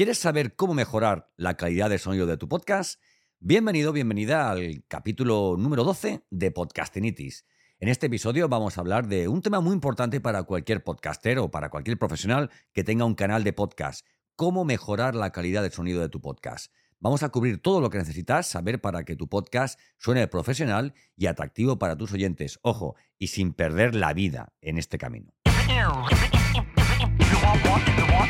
¿Quieres 0.00 0.16
saber 0.16 0.56
cómo 0.56 0.72
mejorar 0.72 1.30
la 1.36 1.58
calidad 1.58 1.90
de 1.90 1.98
sonido 1.98 2.24
de 2.24 2.38
tu 2.38 2.48
podcast? 2.48 3.02
Bienvenido, 3.38 3.92
bienvenida 3.92 4.50
al 4.50 4.82
capítulo 4.88 5.56
número 5.58 5.84
12 5.84 6.24
de 6.30 6.50
Podcastinitis. 6.50 7.44
En 7.80 7.90
este 7.90 8.06
episodio 8.06 8.48
vamos 8.48 8.78
a 8.78 8.80
hablar 8.80 9.08
de 9.08 9.28
un 9.28 9.42
tema 9.42 9.60
muy 9.60 9.74
importante 9.74 10.18
para 10.18 10.44
cualquier 10.44 10.82
podcaster 10.82 11.38
o 11.38 11.50
para 11.50 11.68
cualquier 11.68 11.98
profesional 11.98 12.48
que 12.72 12.82
tenga 12.82 13.04
un 13.04 13.14
canal 13.14 13.44
de 13.44 13.52
podcast. 13.52 14.06
Cómo 14.36 14.64
mejorar 14.64 15.14
la 15.14 15.32
calidad 15.32 15.62
de 15.62 15.70
sonido 15.70 16.00
de 16.00 16.08
tu 16.08 16.22
podcast. 16.22 16.72
Vamos 16.98 17.22
a 17.22 17.28
cubrir 17.28 17.60
todo 17.60 17.82
lo 17.82 17.90
que 17.90 17.98
necesitas 17.98 18.46
saber 18.46 18.80
para 18.80 19.04
que 19.04 19.16
tu 19.16 19.28
podcast 19.28 19.78
suene 19.98 20.26
profesional 20.28 20.94
y 21.14 21.26
atractivo 21.26 21.78
para 21.78 21.98
tus 21.98 22.10
oyentes. 22.12 22.58
Ojo, 22.62 22.96
y 23.18 23.26
sin 23.26 23.52
perder 23.52 23.94
la 23.94 24.14
vida 24.14 24.54
en 24.62 24.78
este 24.78 24.96
camino. 24.96 25.34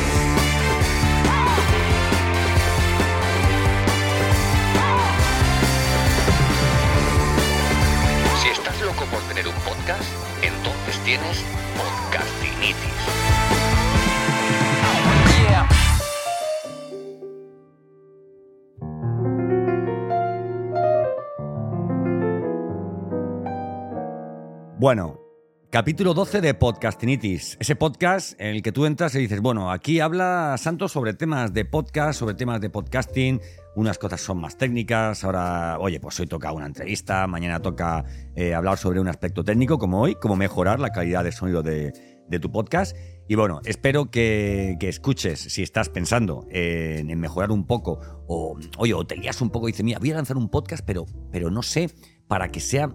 Bueno, 24.81 25.21
capítulo 25.69 26.15
12 26.15 26.41
de 26.41 26.55
Podcastinitis. 26.55 27.55
Ese 27.59 27.75
podcast 27.75 28.33
en 28.41 28.55
el 28.55 28.63
que 28.63 28.71
tú 28.71 28.87
entras 28.87 29.13
y 29.13 29.19
dices, 29.19 29.39
bueno, 29.39 29.69
aquí 29.69 29.99
habla 29.99 30.55
Santos 30.57 30.91
sobre 30.91 31.13
temas 31.13 31.53
de 31.53 31.65
podcast, 31.65 32.19
sobre 32.19 32.33
temas 32.33 32.61
de 32.61 32.71
podcasting, 32.71 33.39
unas 33.75 33.99
cosas 33.99 34.21
son 34.21 34.41
más 34.41 34.57
técnicas, 34.57 35.23
ahora, 35.23 35.77
oye, 35.79 35.99
pues 35.99 36.19
hoy 36.19 36.25
toca 36.25 36.51
una 36.51 36.65
entrevista, 36.65 37.27
mañana 37.27 37.61
toca 37.61 38.05
eh, 38.35 38.55
hablar 38.55 38.79
sobre 38.79 38.99
un 38.99 39.07
aspecto 39.07 39.43
técnico 39.43 39.77
como 39.77 40.01
hoy, 40.01 40.15
cómo 40.15 40.35
mejorar 40.35 40.79
la 40.79 40.89
calidad 40.89 41.23
de 41.23 41.31
sonido 41.31 41.61
de, 41.61 41.93
tu 42.41 42.51
podcast. 42.51 42.97
Y 43.27 43.35
bueno, 43.35 43.61
espero 43.65 44.09
que, 44.09 44.79
escuches 44.81 45.39
si 45.39 45.61
estás 45.61 45.89
pensando 45.89 46.47
en, 46.49 47.19
mejorar 47.19 47.51
un 47.51 47.67
poco 47.67 47.99
o, 48.25 48.57
oye, 48.79 48.95
o 48.95 49.05
te 49.05 49.13
guías 49.13 49.41
un 49.41 49.51
poco 49.51 49.69
y 49.69 49.73
dices, 49.73 49.85
mira, 49.85 49.99
voy 49.99 50.09
a 50.09 50.15
lanzar 50.15 50.37
un 50.37 50.49
podcast, 50.49 50.83
pero, 50.83 51.05
pero 51.31 51.51
no 51.51 51.61
sé, 51.61 51.91
para 52.27 52.47
que 52.47 52.61
sea 52.61 52.89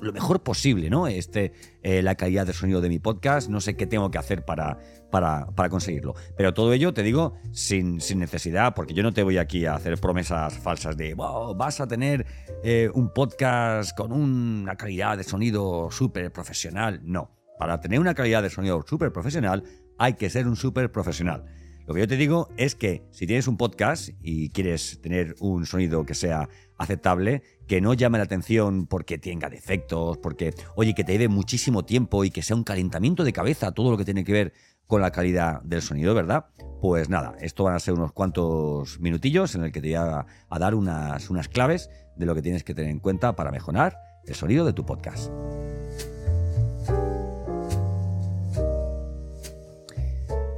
lo 0.00 0.12
mejor 0.12 0.42
posible, 0.42 0.90
¿no? 0.90 1.06
Este, 1.06 1.52
eh, 1.82 2.02
la 2.02 2.14
calidad 2.14 2.46
de 2.46 2.52
sonido 2.52 2.80
de 2.80 2.88
mi 2.88 2.98
podcast, 2.98 3.48
no 3.48 3.60
sé 3.60 3.76
qué 3.76 3.86
tengo 3.86 4.10
que 4.10 4.18
hacer 4.18 4.44
para, 4.44 4.78
para, 5.10 5.68
conseguirlo. 5.68 6.14
Pero 6.36 6.54
todo 6.54 6.72
ello, 6.72 6.94
te 6.94 7.02
digo, 7.02 7.34
sin, 7.52 8.00
sin, 8.00 8.18
necesidad, 8.18 8.74
porque 8.74 8.94
yo 8.94 9.02
no 9.02 9.12
te 9.12 9.22
voy 9.22 9.38
aquí 9.38 9.66
a 9.66 9.74
hacer 9.74 9.98
promesas 9.98 10.58
falsas 10.58 10.96
de, 10.96 11.14
wow, 11.14 11.54
vas 11.54 11.80
a 11.80 11.86
tener 11.86 12.26
eh, 12.64 12.90
un 12.94 13.12
podcast 13.12 13.96
con 13.96 14.12
una 14.12 14.76
calidad 14.76 15.16
de 15.16 15.24
sonido 15.24 15.90
súper 15.90 16.32
profesional. 16.32 17.00
No, 17.04 17.30
para 17.58 17.80
tener 17.80 18.00
una 18.00 18.14
calidad 18.14 18.42
de 18.42 18.50
sonido 18.50 18.82
súper 18.86 19.12
profesional 19.12 19.62
hay 19.98 20.14
que 20.14 20.30
ser 20.30 20.48
un 20.48 20.56
súper 20.56 20.90
profesional. 20.90 21.44
Lo 21.86 21.94
que 21.94 22.00
yo 22.00 22.08
te 22.08 22.16
digo 22.16 22.48
es 22.56 22.74
que 22.74 23.02
si 23.10 23.26
tienes 23.26 23.48
un 23.48 23.56
podcast 23.56 24.10
y 24.20 24.50
quieres 24.50 25.00
tener 25.00 25.34
un 25.40 25.66
sonido 25.66 26.04
que 26.06 26.14
sea 26.14 26.48
aceptable, 26.78 27.42
que 27.66 27.80
no 27.80 27.94
llame 27.94 28.18
la 28.18 28.24
atención 28.24 28.86
porque 28.86 29.18
tenga 29.18 29.48
defectos, 29.48 30.18
porque, 30.18 30.54
oye, 30.76 30.94
que 30.94 31.04
te 31.04 31.12
lleve 31.12 31.28
muchísimo 31.28 31.84
tiempo 31.84 32.24
y 32.24 32.30
que 32.30 32.42
sea 32.42 32.56
un 32.56 32.64
calentamiento 32.64 33.24
de 33.24 33.32
cabeza 33.32 33.72
todo 33.72 33.90
lo 33.90 33.96
que 33.96 34.04
tiene 34.04 34.24
que 34.24 34.32
ver 34.32 34.52
con 34.86 35.00
la 35.00 35.10
calidad 35.10 35.62
del 35.62 35.82
sonido, 35.82 36.14
¿verdad? 36.14 36.46
Pues 36.80 37.08
nada, 37.08 37.34
esto 37.40 37.64
van 37.64 37.74
a 37.74 37.80
ser 37.80 37.94
unos 37.94 38.12
cuantos 38.12 39.00
minutillos 39.00 39.54
en 39.54 39.64
el 39.64 39.72
que 39.72 39.80
te 39.80 39.88
voy 39.88 39.94
a, 39.94 40.26
dar 40.58 40.74
unas, 40.74 41.30
unas 41.30 41.48
claves 41.48 41.88
de 42.16 42.26
lo 42.26 42.34
que 42.34 42.42
tienes 42.42 42.64
que 42.64 42.74
tener 42.74 42.90
en 42.90 42.98
cuenta 42.98 43.34
para 43.34 43.50
mejorar 43.50 43.96
el 44.26 44.34
sonido 44.34 44.64
de 44.66 44.72
tu 44.72 44.84
podcast. 44.84 45.30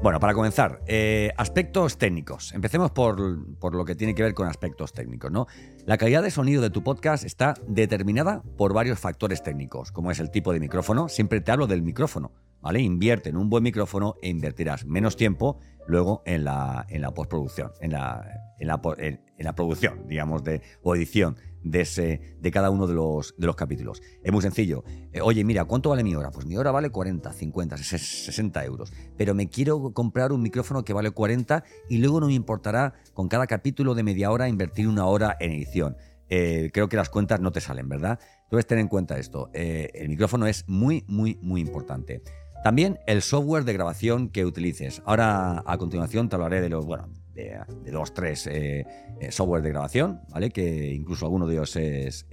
Bueno, 0.04 0.20
para 0.20 0.34
comenzar, 0.34 0.82
eh, 0.86 1.32
aspectos 1.38 1.96
técnicos. 1.96 2.52
Empecemos 2.52 2.90
por, 2.90 3.18
lo 3.18 3.84
que 3.86 3.94
tiene 3.94 4.14
que 4.14 4.22
ver 4.22 4.34
con 4.34 4.46
aspectos 4.46 4.92
técnicos, 4.92 5.32
¿no? 5.32 5.46
La 5.86 5.96
calidad 5.96 6.22
de 6.22 6.30
sonido 6.30 6.60
de 6.60 6.68
tu 6.68 6.82
podcast 6.82 7.24
está 7.24 7.54
determinada 7.66 8.42
por 8.58 8.74
varios 8.74 8.98
factores 8.98 9.42
técnicos, 9.42 9.92
como 9.92 10.10
es 10.10 10.20
el 10.20 10.30
tipo 10.30 10.52
de 10.52 10.60
micrófono. 10.60 11.08
Siempre 11.08 11.40
te 11.40 11.52
hablo 11.52 11.66
del 11.66 11.80
micrófono, 11.80 12.32
¿vale? 12.60 12.80
Invierte 12.80 13.30
en 13.30 13.38
un 13.38 13.48
buen 13.48 13.62
micrófono 13.62 14.16
e 14.20 14.28
invertirás 14.28 14.84
menos 14.84 15.16
tiempo 15.16 15.58
luego 15.86 16.22
en 16.26 16.44
la, 16.44 16.84
en 16.90 17.00
la 17.00 17.14
postproducción, 17.14 17.72
en 17.80 17.92
la, 17.92 18.52
en 18.58 18.68
la, 18.68 18.82
en 18.98 19.18
la 19.38 19.54
producción, 19.54 20.06
digamos, 20.06 20.44
de, 20.44 20.60
o 20.82 20.94
edición 20.94 21.38
de, 21.64 22.50
cada 22.52 22.70
uno 22.70 22.86
de 22.86 22.94
los, 22.94 23.34
de 23.36 23.46
los 23.46 23.56
capítulos. 23.56 24.02
Es 24.22 24.32
muy 24.32 24.42
sencillo. 24.42 24.84
Eh, 25.12 25.20
oye, 25.20 25.42
mira, 25.44 25.64
¿cuánto 25.64 25.90
vale 25.90 26.04
mi 26.04 26.14
hora? 26.14 26.30
Pues 26.30 26.46
mi 26.46 26.56
hora 26.56 26.70
vale 26.70 26.90
40, 26.90 27.32
50, 27.32 27.76
60 27.78 28.64
euros. 28.64 28.92
Pero 29.16 29.34
me 29.34 29.48
quiero 29.48 29.92
comprar 29.92 30.32
un 30.32 30.42
micrófono 30.42 30.84
que 30.84 30.92
vale 30.92 31.10
40 31.10 31.64
y 31.88 31.98
luego 31.98 32.20
no 32.20 32.26
me 32.26 32.34
importará 32.34 32.94
con 33.14 33.28
cada 33.28 33.46
capítulo 33.46 33.94
de 33.94 34.02
media 34.02 34.30
hora 34.30 34.48
invertir 34.48 34.86
una 34.86 35.06
hora 35.06 35.36
en 35.40 35.52
edición. 35.52 35.96
Eh, 36.28 36.70
creo 36.72 36.88
que 36.88 36.96
las 36.96 37.10
cuentas 37.10 37.40
no 37.40 37.50
te 37.50 37.60
salen, 37.60 37.88
¿verdad? 37.88 38.18
Entonces 38.44 38.66
ten 38.66 38.78
en 38.78 38.88
cuenta 38.88 39.18
esto. 39.18 39.50
Eh, 39.52 39.90
el 39.94 40.08
micrófono 40.08 40.46
es 40.46 40.64
muy, 40.68 41.04
muy, 41.08 41.38
muy 41.42 41.60
importante. 41.60 42.22
También 42.62 42.98
el 43.06 43.20
software 43.20 43.64
de 43.64 43.74
grabación 43.74 44.30
que 44.30 44.46
utilices. 44.46 45.02
Ahora 45.04 45.62
a 45.66 45.76
continuación 45.76 46.28
te 46.28 46.36
hablaré 46.36 46.62
de 46.62 46.70
los, 46.70 46.86
de, 47.34 47.90
dos, 47.90 48.14
tres 48.14 48.46
eh, 48.46 48.86
eh, 49.20 49.32
software 49.32 49.62
de 49.62 49.70
grabación, 49.70 50.20
¿vale? 50.30 50.50
Que 50.50 50.92
incluso 50.92 51.26
alguno 51.26 51.46
de 51.46 51.54
ellos 51.54 51.76
es, 51.76 52.26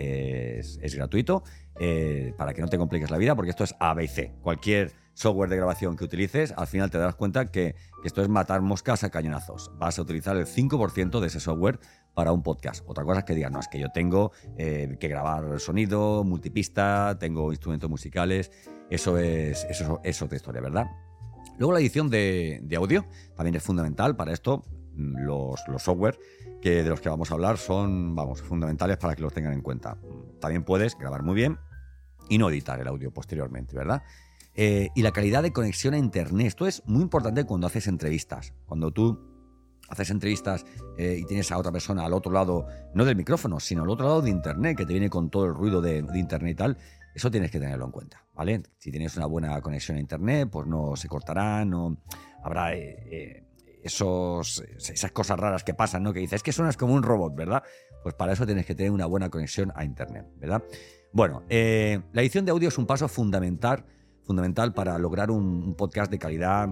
gratuito, 0.96 1.44
eh, 1.80 2.34
para 2.38 2.54
que 2.54 2.62
no 2.62 2.68
te 2.68 2.78
compliques 2.78 3.10
la 3.10 3.18
vida, 3.18 3.36
porque 3.36 3.50
esto 3.50 3.64
es 3.64 3.76
ABC. 3.80 4.34
Cualquier 4.42 4.92
software 5.14 5.50
de 5.50 5.58
grabación 5.58 5.96
que 5.96 6.04
utilices, 6.04 6.54
al 6.56 6.68
final 6.68 6.90
te 6.90 6.98
das 6.98 7.16
cuenta 7.16 7.52
que, 7.52 7.76
esto 8.04 8.22
es 8.22 8.30
matar 8.30 8.62
moscas 8.62 9.04
a 9.04 9.10
cañonazos. 9.10 9.72
Vas 9.78 10.00
a 10.00 10.02
utilizar 10.02 10.36
el 10.36 10.46
5% 10.46 11.20
de 11.20 11.28
ese 11.28 11.40
software 11.40 11.80
para 12.16 12.32
un 12.32 12.42
podcast. 12.42 12.84
Otra 12.88 13.04
cosa 13.04 13.20
es 13.20 13.26
que 13.26 13.36
digas, 13.36 13.52
no, 13.52 13.60
es 13.60 13.68
que 13.68 13.80
yo 13.80 13.92
tengo 13.92 14.32
que 14.58 15.08
grabar 15.08 15.60
sonido, 15.60 16.24
multipista, 16.24 17.16
tengo 17.20 17.52
instrumentos 17.52 17.90
musicales. 17.90 18.52
Eso 18.90 19.20
es, 19.20 19.66
eso 19.70 20.02
es 20.04 20.22
otra 20.22 20.36
historia, 20.36 20.62
¿verdad? 20.62 20.88
Luego 21.60 21.74
la 21.74 21.80
edición 21.80 22.10
de, 22.10 22.60
de, 22.64 22.76
audio 22.76 23.06
también 23.36 23.56
es 23.56 23.62
fundamental 23.62 24.16
para 24.16 24.34
esto 24.34 24.64
los, 24.96 25.62
software 25.78 26.20
que 26.62 26.84
de 26.84 26.90
los 26.90 27.02
que 27.02 27.10
vamos 27.10 27.32
a 27.32 27.34
hablar 27.34 27.58
son, 27.58 28.16
vamos, 28.16 28.42
fundamentales 28.42 28.98
para 28.98 29.16
que 29.16 29.22
los 29.22 29.34
tengan 29.34 29.54
en 29.54 29.62
cuenta. 29.62 29.98
También 30.40 30.64
puedes 30.64 30.98
grabar 30.98 31.24
muy 31.24 31.36
bien 31.36 31.58
y 32.30 32.38
no 32.38 32.50
editar 32.50 32.80
el 32.80 32.88
audio 32.88 33.12
posteriormente, 33.12 33.76
¿verdad? 33.76 34.04
Eh, 34.54 34.90
y 34.96 35.02
la 35.02 35.12
calidad 35.12 35.44
de 35.44 35.54
conexión 35.54 35.94
a 35.94 35.98
Internet. 35.98 36.48
Esto 36.48 36.68
es 36.68 36.84
muy 36.86 37.02
importante 37.02 37.46
cuando 37.46 37.68
haces 37.68 37.88
entrevistas. 37.88 38.54
Cuando 38.66 38.92
tú 38.92 39.20
haces 39.90 40.10
entrevistas 40.10 40.66
eh, 40.98 41.18
y 41.20 41.26
tienes 41.26 41.52
a 41.52 41.58
otra 41.58 41.72
persona 41.72 42.06
al 42.06 42.14
otro 42.14 42.32
lado, 42.32 42.68
no 42.94 43.06
del 43.06 43.16
micrófono, 43.16 43.60
sino 43.60 43.84
al 43.84 43.90
otro 43.90 44.08
lado 44.08 44.22
de 44.22 44.30
Internet, 44.30 44.78
que 44.78 44.86
te 44.86 44.94
viene 44.94 45.10
con 45.10 45.30
todo 45.30 45.46
el 45.46 45.54
ruido 45.54 45.82
de, 45.82 46.06
Internet 46.16 46.52
y 46.52 46.56
tal, 46.56 46.78
eso 47.14 47.30
tienes 47.30 47.52
que 47.52 47.60
tenerlo 47.60 47.86
en 47.86 47.92
cuenta, 47.92 48.24
¿vale? 48.34 48.64
Si 48.78 48.90
tienes 48.90 49.18
una 49.18 49.26
buena 49.26 49.60
conexión 49.62 49.98
a 49.98 50.00
Internet, 50.00 50.50
pues 50.50 50.68
no 50.68 50.96
se 50.96 51.08
cortará, 51.08 51.66
no 51.66 51.98
habrá... 52.44 52.74
Eh, 52.74 53.44
esos, 53.84 54.64
esas 54.78 55.12
cosas 55.12 55.40
raras 55.40 55.64
que 55.64 55.74
pasan, 55.74 56.04
¿no? 56.04 56.14
Que 56.14 56.20
dices, 56.20 56.38
es 56.38 56.44
que 56.44 56.52
suenas 56.52 56.78
como 56.78 56.94
un 56.94 57.04
robot, 57.04 57.36
¿verdad? 57.36 57.64
Pues 58.04 58.16
para 58.16 58.34
eso 58.34 58.46
tienes 58.46 58.66
que 58.66 58.76
tener 58.76 58.92
una 58.92 59.06
buena 59.06 59.30
conexión 59.30 59.72
a 59.76 59.84
Internet, 59.84 60.28
¿verdad? 60.38 60.64
Bueno, 61.14 61.44
eh, 61.50 62.02
la 62.14 62.22
edición 62.22 62.46
de 62.46 62.52
audio 62.52 62.70
es 62.70 62.78
un 62.78 62.86
paso 62.86 63.08
fundamental, 63.10 63.86
fundamental 64.24 64.74
para 64.74 64.98
lograr 64.98 65.30
un, 65.30 65.76
podcast 65.76 66.10
de 66.10 66.20
calidad 66.20 66.70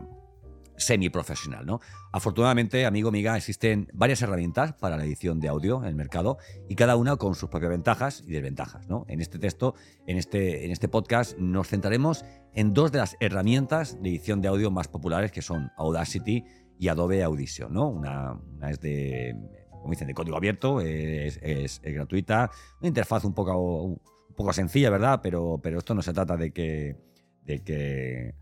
semiprofesional, 0.77 1.65
¿no? 1.65 1.81
Afortunadamente, 2.13 2.85
amigo, 2.85 3.09
amiga, 3.09 3.35
existen 3.35 3.89
varias 3.93 4.21
herramientas 4.21 4.73
para 4.73 4.95
la 4.95 5.03
edición 5.03 5.41
de 5.41 5.49
audio 5.49 5.81
en 5.81 5.89
el 5.89 5.95
mercado 5.95 6.37
y 6.69 6.75
cada 6.75 6.95
una 6.95 7.17
con 7.17 7.35
sus 7.35 7.49
propias 7.49 7.71
ventajas 7.71 8.23
y 8.25 8.31
desventajas, 8.31 8.87
¿no? 8.87 9.03
En 9.09 9.19
este 9.19 9.39
texto, 9.39 9.75
en 10.07 10.17
este, 10.17 10.63
en 10.63 10.71
este 10.71 10.87
podcast, 10.87 11.37
nos 11.37 11.67
centraremos 11.67 12.23
en 12.53 12.73
dos 12.73 12.93
de 12.93 12.99
las 12.99 13.17
herramientas 13.19 14.01
de 14.01 14.09
edición 14.09 14.39
de 14.39 14.47
audio 14.47 14.71
más 14.71 14.87
populares 14.87 15.33
que 15.33 15.41
son 15.41 15.69
Audacity 15.75 16.45
y 16.79 16.87
Adobe 16.87 17.21
Audition, 17.23 17.73
¿no? 17.73 17.89
Una, 17.89 18.39
es 18.69 18.79
de 18.79 19.35
como 19.69 19.91
dicen, 19.91 20.07
de 20.07 20.13
código 20.13 20.37
abierto, 20.37 20.81
es, 20.81 21.81
gratuita, 21.81 22.51
una 22.79 22.87
interfaz 22.87 23.23
un 23.25 23.33
poco, 23.33 23.83
un 23.83 24.01
poco 24.35 24.53
sencilla, 24.53 24.89
¿verdad? 24.89 25.19
Pero, 25.21 25.59
pero 25.61 25.79
esto 25.79 25.93
no 25.93 26.01
se 26.01 26.13
trata 26.13 26.35
de 26.37 26.51
que, 26.51 26.97
de 27.43 27.63
que, 27.63 28.35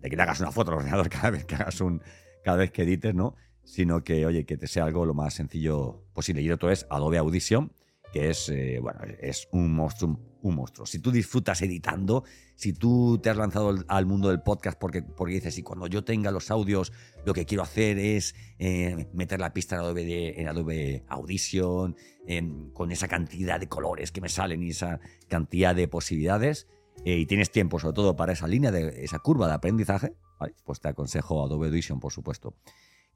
de 0.00 0.10
que 0.10 0.22
hagas 0.22 0.40
una 0.40 0.52
foto 0.52 0.72
al 0.72 0.78
ordenador 0.78 1.08
cada 1.10 1.30
vez 1.30 1.44
que 1.44 1.54
hagas 1.54 1.80
un, 1.80 2.02
cada 2.44 2.58
vez 2.58 2.70
que 2.70 2.82
edites, 2.82 3.14
¿no? 3.14 3.34
Sino 3.64 4.04
que, 4.04 4.26
oye, 4.26 4.44
que 4.44 4.56
te 4.56 4.66
sea 4.66 4.84
algo 4.84 5.06
lo 5.06 5.14
más 5.14 5.34
sencillo 5.34 6.04
posible. 6.12 6.42
Y 6.42 6.50
otro 6.50 6.70
es 6.70 6.86
Adobe 6.90 7.18
Audition, 7.18 7.72
que 8.12 8.30
es, 8.30 8.48
eh, 8.48 8.78
bueno, 8.80 9.00
es 9.20 9.48
un 9.52 9.74
monstruo, 9.74 10.18
un 10.42 10.54
monstruo. 10.54 10.86
Si 10.86 10.98
tú 10.98 11.10
disfrutas 11.10 11.60
editando, 11.62 12.24
si 12.54 12.72
tú 12.72 13.18
te 13.22 13.30
has 13.30 13.36
lanzado 13.36 13.74
al 13.88 14.06
mundo 14.06 14.28
del 14.28 14.40
podcast 14.40 14.78
porque, 14.78 15.02
porque 15.02 15.34
dices, 15.34 15.58
y 15.58 15.62
cuando 15.62 15.86
yo 15.86 16.04
tenga 16.04 16.30
los 16.30 16.50
audios, 16.50 16.92
lo 17.24 17.34
que 17.34 17.44
quiero 17.44 17.62
hacer 17.62 17.98
es 17.98 18.34
eh, 18.58 19.08
meter 19.12 19.40
la 19.40 19.52
pista 19.52 19.76
en 19.76 19.80
Adobe, 19.82 20.40
en 20.40 20.48
Adobe 20.48 21.04
Audition, 21.08 21.96
con 22.72 22.90
esa 22.90 23.06
cantidad 23.06 23.60
de 23.60 23.68
colores 23.68 24.10
que 24.10 24.20
me 24.20 24.28
salen 24.28 24.62
y 24.62 24.70
esa 24.70 24.98
cantidad 25.28 25.74
de 25.74 25.86
posibilidades, 25.86 26.66
eh, 27.04 27.18
y 27.18 27.26
tienes 27.26 27.50
tiempo 27.50 27.78
sobre 27.78 27.94
todo 27.94 28.16
para 28.16 28.32
esa 28.32 28.48
línea, 28.48 28.70
de 28.70 29.04
esa 29.04 29.18
curva 29.18 29.46
de 29.48 29.54
aprendizaje, 29.54 30.14
pues 30.64 30.80
te 30.80 30.88
aconsejo 30.88 31.44
Adobe 31.44 31.68
Audition, 31.68 32.00
por 32.00 32.12
supuesto. 32.12 32.54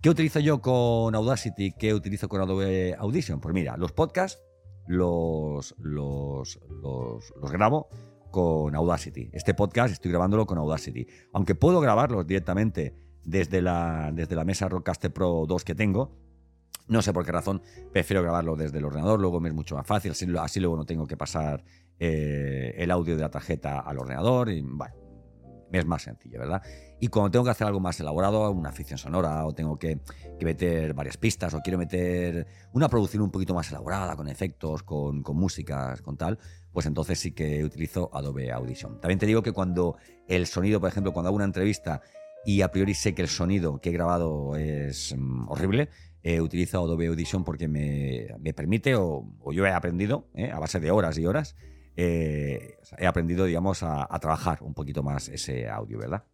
¿Qué 0.00 0.08
utilizo 0.08 0.40
yo 0.40 0.60
con 0.60 1.14
Audacity? 1.14 1.72
¿Qué 1.72 1.92
utilizo 1.92 2.28
con 2.28 2.40
Adobe 2.40 2.94
Audition? 2.98 3.40
Pues 3.40 3.54
mira, 3.54 3.76
los 3.76 3.92
podcasts 3.92 4.40
los, 4.90 5.76
los, 5.78 6.58
los, 6.82 7.52
grabo 7.52 7.88
con 8.32 8.74
Audacity. 8.74 9.30
Este 9.32 9.54
podcast 9.54 9.92
estoy 9.92 10.10
grabándolo 10.10 10.46
con 10.46 10.58
Audacity. 10.58 11.06
Aunque 11.32 11.54
puedo 11.54 11.80
grabarlos 11.80 12.26
directamente 12.26 12.96
desde 13.24 13.62
la, 13.62 14.10
desde 14.12 14.34
la 14.34 14.44
mesa 14.44 14.68
Rodecaster 14.68 15.12
Pro 15.12 15.44
2 15.46 15.64
que 15.64 15.76
tengo, 15.76 16.18
no 16.88 17.02
sé 17.02 17.12
por 17.12 17.24
qué 17.24 17.30
razón 17.30 17.62
prefiero 17.92 18.20
grabarlo 18.20 18.56
desde 18.56 18.78
el 18.78 18.84
ordenador, 18.84 19.20
luego 19.20 19.38
me 19.38 19.48
es 19.48 19.54
mucho 19.54 19.76
más 19.76 19.86
fácil, 19.86 20.10
así, 20.10 20.58
luego 20.58 20.76
no 20.76 20.84
tengo 20.84 21.06
que 21.06 21.16
pasar 21.16 21.62
eh, 22.00 22.74
el 22.76 22.90
audio 22.90 23.14
de 23.14 23.22
la 23.22 23.30
tarjeta 23.30 23.78
al 23.78 23.96
ordenador 23.96 24.48
y 24.50 24.60
bueno, 24.60 24.94
es 25.72 25.86
más 25.86 26.02
sencillo, 26.02 26.38
¿verdad? 26.40 26.62
Y 27.00 27.08
cuando 27.08 27.30
tengo 27.30 27.44
que 27.44 27.50
hacer 27.50 27.66
algo 27.66 27.80
más 27.80 27.98
elaborado, 28.00 28.50
una 28.50 28.72
ficción 28.72 28.98
sonora, 28.98 29.46
o 29.46 29.52
tengo 29.52 29.78
que, 29.78 30.00
meter 30.40 30.94
varias 30.94 31.16
pistas, 31.16 31.54
o 31.54 31.60
quiero 31.60 31.78
meter 31.78 32.46
una 32.72 32.88
producción 32.88 33.22
un 33.22 33.30
poquito 33.30 33.54
más 33.54 33.70
elaborada, 33.70 34.16
con 34.16 34.28
efectos, 34.28 34.82
con, 34.82 35.22
con 35.22 35.36
músicas, 35.36 36.02
con 36.02 36.16
tal, 36.16 36.38
pues 36.72 36.86
entonces 36.86 37.18
sí 37.18 37.32
que 37.32 37.64
utilizo 37.64 38.10
Adobe 38.12 38.50
Audition. 38.52 39.00
También 39.00 39.18
te 39.18 39.26
digo 39.26 39.42
que 39.42 39.52
cuando 39.52 39.96
el 40.28 40.46
sonido, 40.46 40.80
por 40.80 40.88
ejemplo, 40.88 41.12
cuando 41.12 41.28
hago 41.28 41.36
una 41.36 41.44
entrevista 41.44 42.00
y 42.44 42.62
a 42.62 42.70
priori 42.70 42.94
sé 42.94 43.14
que 43.14 43.22
el 43.22 43.28
sonido 43.28 43.80
que 43.80 43.90
he 43.90 43.92
grabado 43.92 44.56
es 44.56 45.14
mm, 45.16 45.48
horrible, 45.48 45.88
eh, 46.22 46.40
utilizo 46.40 46.78
Adobe 46.78 47.06
Audition 47.06 47.44
porque 47.44 47.68
me, 47.68 48.52
permite, 48.52 48.94
o, 48.94 49.24
yo 49.52 49.66
he 49.66 49.72
aprendido, 49.72 50.28
eh, 50.34 50.50
a 50.50 50.58
base 50.58 50.80
de 50.80 50.90
horas 50.90 51.16
y 51.18 51.26
horas, 51.26 51.56
eh, 51.96 52.78
he 52.98 53.06
aprendido, 53.06 53.44
digamos, 53.44 53.82
a 53.82 54.18
trabajar 54.20 54.62
un 54.62 54.74
poquito 54.74 55.02
más 55.02 55.28
ese 55.28 55.68
audio, 55.68 55.98
¿verdad? 55.98 56.24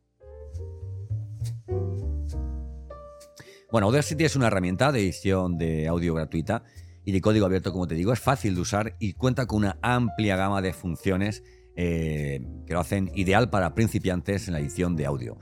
Bueno, 3.71 3.89
Audacity 3.89 4.25
es 4.25 4.37
una 4.37 4.47
herramienta 4.47 4.93
de 4.93 5.01
edición 5.01 5.59
de 5.59 5.89
audio 5.89 6.15
gratuita 6.15 6.63
y 7.05 7.13
de 7.13 7.21
código 7.21 7.47
abierto, 7.47 7.73
como 7.73 7.87
te 7.87 7.95
digo, 7.95 8.13
es 8.13 8.21
fácil 8.21 8.55
de 8.55 8.61
usar 8.61 8.97
y 9.01 9.15
cuenta 9.15 9.47
con 9.47 9.59
una 9.59 9.79
amplia 9.83 10.37
gama 10.37 10.63
de 10.63 10.73
funciones 10.73 11.43
eh, 11.77 12.41
que 12.67 12.75
lo 12.75 12.81
hacen 12.81 13.11
ideal 13.15 13.51
para 13.51 13.75
principiantes 13.75 14.47
en 14.47 14.55
la 14.55 14.61
edición 14.61 14.97
de 14.97 15.07
audio. 15.07 15.37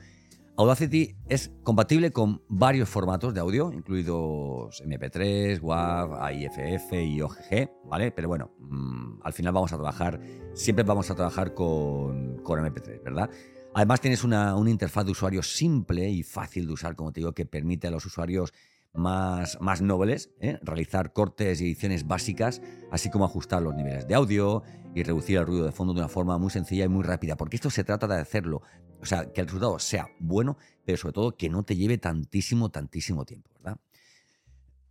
Audacity 0.56 1.16
es 1.28 1.50
compatible 1.64 2.12
con 2.12 2.40
varios 2.48 2.88
formatos 2.88 3.34
de 3.34 3.40
audio, 3.40 3.72
incluidos 3.72 4.80
MP3, 4.84 5.60
WAV, 5.60 6.22
AIFF 6.22 6.92
y 6.92 7.20
OGG, 7.20 7.70
¿vale? 7.86 8.12
Pero 8.12 8.28
bueno, 8.28 8.52
mm, 8.60 9.20
al 9.24 9.32
final 9.32 9.52
vamos 9.52 9.72
a 9.72 9.76
trabajar, 9.76 10.20
siempre 10.54 10.84
vamos 10.84 11.10
a 11.10 11.16
trabajar 11.16 11.54
con, 11.54 12.38
con 12.44 12.60
MP3, 12.60 13.02
¿verdad? 13.02 13.30
Además 13.74 14.00
tienes 14.00 14.22
una, 14.22 14.54
interfaz 14.68 15.04
de 15.04 15.10
usuario 15.10 15.42
simple 15.42 16.08
y 16.08 16.22
fácil 16.22 16.68
de 16.68 16.72
usar, 16.74 16.94
como 16.94 17.10
te 17.10 17.18
digo, 17.18 17.32
que 17.32 17.46
permite 17.46 17.88
a 17.88 17.90
los 17.90 18.06
usuarios 18.06 18.52
más, 18.94 19.60
más 19.60 19.82
nobles 19.82 20.30
¿eh? 20.40 20.58
realizar 20.62 21.12
cortes 21.12 21.60
y 21.60 21.66
ediciones 21.66 22.06
básicas, 22.06 22.62
así 22.90 23.10
como 23.10 23.24
ajustar 23.24 23.60
los 23.60 23.74
niveles 23.74 24.06
de 24.06 24.14
audio 24.14 24.62
y 24.94 25.02
reducir 25.02 25.38
el 25.38 25.46
ruido 25.46 25.66
de 25.66 25.72
fondo 25.72 25.92
de 25.92 26.00
una 26.00 26.08
forma 26.08 26.38
muy 26.38 26.50
sencilla 26.50 26.84
y 26.84 26.88
muy 26.88 27.02
rápida, 27.02 27.36
porque 27.36 27.56
esto 27.56 27.70
se 27.70 27.84
trata 27.84 28.06
de 28.06 28.20
hacerlo, 28.20 28.62
o 29.00 29.06
sea, 29.06 29.32
que 29.32 29.40
el 29.40 29.48
resultado 29.48 29.78
sea 29.78 30.08
bueno, 30.20 30.56
pero 30.86 30.96
sobre 30.96 31.12
todo 31.12 31.36
que 31.36 31.50
no 31.50 31.64
te 31.64 31.76
lleve 31.76 31.98
tantísimo, 31.98 32.70
tantísimo 32.70 33.24
tiempo, 33.24 33.50
¿verdad? 33.56 33.78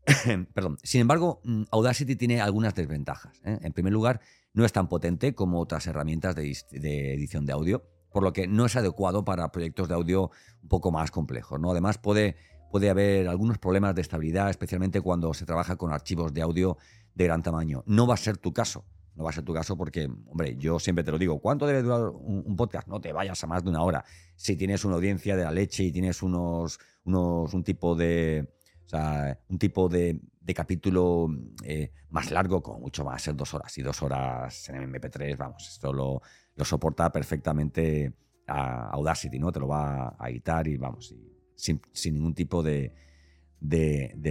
Perdón. 0.54 0.78
Sin 0.84 1.00
embargo, 1.00 1.40
mm, 1.46 1.64
Audacity 1.72 2.18
tiene 2.18 2.42
algunas 2.42 2.76
desventajas. 2.76 3.42
¿eh? 3.46 3.58
En 3.62 3.72
primer 3.72 3.94
lugar, 3.94 4.20
no 4.54 4.66
es 4.66 4.74
tan 4.74 4.90
potente 4.90 5.34
como 5.34 5.62
otras 5.62 5.88
herramientas 5.88 6.36
de 6.36 7.14
edición 7.14 7.46
de 7.46 7.54
audio 7.54 7.84
por 8.14 8.24
lo 8.24 8.32
que 8.32 8.48
no 8.48 8.66
es 8.66 8.76
adecuado 8.78 9.26
para 9.26 9.52
proyectos 9.52 9.90
de 9.90 9.96
audio 9.96 10.32
un 10.62 10.70
poco 10.70 10.92
más 10.92 11.12
complejos. 11.12 11.60
¿no? 11.60 11.72
Además, 11.72 11.98
puede, 11.98 12.38
puede 12.74 12.90
haber 12.90 13.28
algunos 13.28 13.60
problemas 13.60 13.94
de 13.94 14.02
estabilidad, 14.02 14.50
especialmente 14.50 15.00
cuando 15.00 15.32
se 15.36 15.46
trabaja 15.46 15.76
con 15.76 15.94
archivos 15.94 16.34
de 16.34 16.42
audio 16.42 16.76
de 17.14 17.26
gran 17.26 17.44
tamaño. 17.44 17.84
No 17.86 18.08
va 18.08 18.16
a 18.16 18.18
ser 18.18 18.38
tu 18.38 18.52
caso. 18.52 18.84
No 19.14 19.24
va 19.24 19.30
a 19.30 19.34
ser 19.34 19.44
tu 19.44 19.54
caso 19.54 19.78
porque, 19.78 20.10
hombre, 20.26 20.56
yo 20.58 20.80
siempre 20.80 21.04
te 21.04 21.12
lo 21.12 21.20
digo, 21.20 21.40
¿cuánto 21.40 21.68
debe 21.68 21.84
durar 21.84 22.10
un, 22.10 22.56
podcast? 22.56 22.88
No 22.88 23.00
te 23.00 23.14
vayas 23.14 23.44
a 23.44 23.46
más 23.46 23.64
de 23.64 23.70
una 23.70 23.84
hora. 23.84 24.04
Si 24.36 24.56
tienes 24.56 24.84
una 24.86 24.96
audiencia 24.96 25.38
de 25.38 25.44
la 25.44 25.52
leche 25.52 25.84
y 25.84 25.92
tienes 25.92 26.24
unos, 26.24 26.80
unos 27.04 27.54
un 27.54 27.64
tipo 27.64 27.94
de, 27.96 28.52
o 28.88 28.90
sea, 28.90 29.40
un 29.50 29.60
tipo 29.60 29.88
de, 29.88 30.20
capítulo 30.56 31.28
eh, 31.64 31.92
más 32.10 32.32
largo, 32.32 32.64
como 32.64 32.80
mucho 32.80 33.06
más, 33.06 33.22
ser 33.22 33.36
dos 33.36 33.54
horas. 33.54 33.78
Y 33.78 33.84
dos 33.84 34.02
horas 34.02 34.68
en 34.70 34.92
MP3, 34.92 35.38
vamos, 35.38 35.70
esto 35.70 35.94
lo, 35.94 36.24
lo 36.56 36.66
soporta 36.66 37.12
perfectamente 37.12 38.16
a 38.48 38.90
Audacity, 38.90 39.38
¿no? 39.38 39.52
Te 39.52 39.60
lo 39.60 39.68
va 39.68 40.16
a 40.18 40.30
editar 40.32 40.68
y 40.68 40.76
vamos, 40.78 41.14
sin, 41.64 42.14
ningún 42.16 42.34
tipo 42.34 42.62
de, 42.64 42.94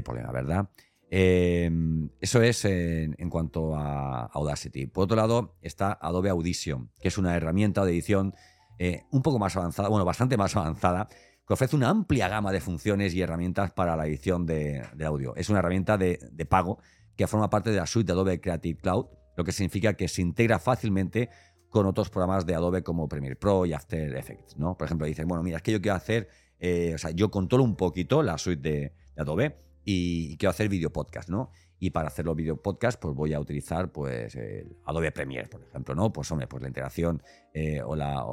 problema, 0.05 0.32
¿verdad? 0.32 0.69
Em, 1.11 2.11
eso 2.20 2.43
es 2.43 2.64
en, 2.64 3.31
cuanto 3.31 3.75
a 3.76 4.26
Audacity. 4.26 4.87
Por 4.87 5.05
otro 5.05 5.17
lado, 5.17 5.56
está 5.62 5.93
Adobe 5.93 6.31
Audition, 6.31 6.90
que 7.00 7.08
es 7.08 7.19
una 7.19 7.34
herramienta 7.37 7.84
de 7.84 7.93
edición 7.93 8.34
eh, 8.79 9.05
un 9.11 9.23
poco 9.23 9.38
más 9.38 9.56
avanzada, 9.56 9.88
bueno, 9.88 10.05
bastante 10.05 10.37
más 10.37 10.56
avanzada, 10.56 11.08
que 11.46 11.55
ofrece 11.55 11.76
una 11.76 11.88
amplia 11.88 12.29
gama 12.29 12.52
de 12.52 12.61
funciones 12.61 13.14
y 13.14 13.20
herramientas 13.20 13.73
para 13.73 13.96
la 13.96 14.06
edición 14.06 14.46
de, 14.46 14.82
audio. 15.05 15.34
Es 15.37 15.49
una 15.50 15.58
herramienta 15.58 15.99
de, 15.99 16.19
de, 16.31 16.46
pago 16.46 16.79
que 17.17 17.26
forma 17.26 17.50
parte 17.50 17.70
de 17.70 17.76
la 17.76 17.87
suite 17.87 18.06
de 18.06 18.12
Adobe 18.12 18.40
Creative 18.40 18.81
Cloud, 18.81 19.06
lo 19.37 19.44
que 19.44 19.53
significa 19.53 19.94
que 19.94 20.08
se 20.08 20.22
integra 20.22 20.58
fácilmente 20.58 21.31
con 21.69 21.86
otros 21.86 22.10
programas 22.10 22.46
de 22.46 22.55
Adobe 22.55 22.82
como 22.82 23.08
Premiere 23.08 23.36
Pro 23.36 23.67
y 23.67 23.72
After 23.72 24.15
Effects, 24.15 24.56
¿no? 24.56 24.77
Por 24.77 24.86
ejemplo, 24.86 25.06
dicen, 25.06 25.27
bueno, 25.27 25.43
mira, 25.43 25.56
es 25.56 25.62
que 25.62 25.72
yo 25.72 25.81
quiero 25.81 25.96
hacer, 25.96 26.29
eh, 26.65 26.95
o 26.95 26.99
sea, 26.99 27.11
yo 27.11 27.29
controlo 27.29 27.65
un 27.65 27.75
poquito 27.75 28.23
la 28.23 28.39
suite 28.39 28.71
de, 28.71 28.93
Adobe 29.17 29.57
y, 29.85 30.37
quiero 30.37 30.51
hacer 30.51 30.69
video 30.69 30.93
podcast, 30.93 31.29
¿no? 31.29 31.51
Y 31.81 31.91
para 31.91 32.07
hacer 32.07 32.25
los 32.25 32.37
video 32.37 32.57
podcast, 32.57 33.01
pues 33.01 33.17
voy 33.17 33.35
a 33.35 33.41
utilizar, 33.41 33.91
pues, 33.91 34.37
el 34.37 34.77
Adobe 34.85 35.11
Premiere, 35.11 35.49
por 35.49 35.61
ejemplo, 35.65 35.97
¿no? 35.97 36.13
Pues, 36.13 36.31
hombre, 36.31 36.47
pues 36.47 36.63
la 36.63 36.69
integración 36.69 37.21
eh, 37.53 37.83
o 37.83 37.97
la... 37.97 38.25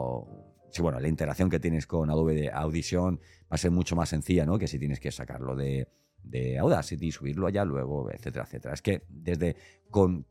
bueno, 0.80 1.00
la 1.00 1.08
integración 1.08 1.50
que 1.50 1.60
tienes 1.60 1.88
con 1.88 2.12
Adobe 2.12 2.36
de 2.36 2.52
Audition 2.52 3.18
va 3.18 3.56
a 3.56 3.58
ser 3.58 3.72
mucho 3.72 3.96
más 3.96 4.10
sencilla, 4.10 4.46
¿no? 4.46 4.60
Que 4.60 4.68
si 4.68 4.78
tienes 4.78 5.00
que 5.00 5.12
sacarlo 5.12 5.56
de, 5.56 5.88
de 6.22 6.60
Audacity, 6.60 7.12
subirlo 7.12 7.48
allá 7.48 7.66
luego, 7.66 8.12
etcétera, 8.12 8.46
etcétera. 8.46 8.76
Es 8.76 8.84
que 8.84 9.06
desde 9.10 9.56
con, 9.90 10.28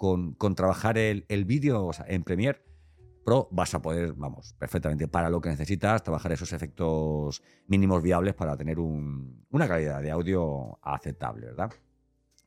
trabajar 0.55 0.99
el, 0.99 1.25
el 1.29 1.45
vídeo 1.45 1.85
o 1.85 1.93
sea, 1.93 2.07
en 2.09 2.23
Premiere 2.23 2.61
vas 3.51 3.75
a 3.75 3.83
poder, 3.83 4.13
vamos, 4.15 4.55
perfectamente 4.59 5.09
para 5.09 5.31
lo 5.31 5.41
que 5.41 5.49
necesitas, 5.49 6.03
trabajar 6.03 6.33
esos 6.33 6.53
efectos 6.53 7.43
mínimos 7.67 8.03
viables 8.03 8.35
para 8.35 8.57
tener 8.57 8.79
una 8.79 9.69
calidad 9.69 10.03
de 10.03 10.11
audio 10.11 10.79
aceptable, 10.83 11.47
¿verdad? 11.47 11.73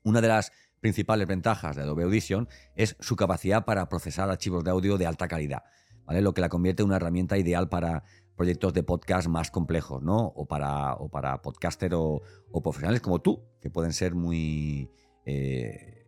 Una 0.03 0.21
de 0.21 0.27
las 0.27 0.51
principales 0.79 1.27
ventajas 1.27 1.75
de 1.75 1.83
Adobe 1.83 2.03
Audition 2.03 2.47
es 2.75 2.95
su 2.99 3.15
capacidad 3.15 3.65
para 3.65 3.87
procesar 3.87 4.29
archivos 4.29 4.63
de 4.63 4.71
audio 4.71 4.97
de 4.97 5.05
alta 5.05 5.27
calidad, 5.27 5.63
¿vale? 6.05 6.21
Lo 6.21 6.33
que 6.33 6.41
la 6.41 6.49
convierte 6.49 6.81
en 6.81 6.87
una 6.87 6.97
herramienta 6.97 7.37
ideal 7.37 7.69
para 7.69 8.03
proyectos 8.35 8.73
de 8.73 8.83
podcast 8.83 9.27
más 9.27 9.51
complejos, 9.51 10.01
¿no? 10.01 10.17
O 10.17 10.47
para, 10.47 10.95
o 10.95 11.09
para 11.09 11.41
podcaster 11.41 11.91
o, 11.93 12.21
profesionales 12.63 13.01
como 13.01 13.21
tú, 13.21 13.43
que 13.61 13.69
pueden 13.69 13.93
ser 13.93 14.15
muy... 14.15 14.89
Eh, 15.25 16.00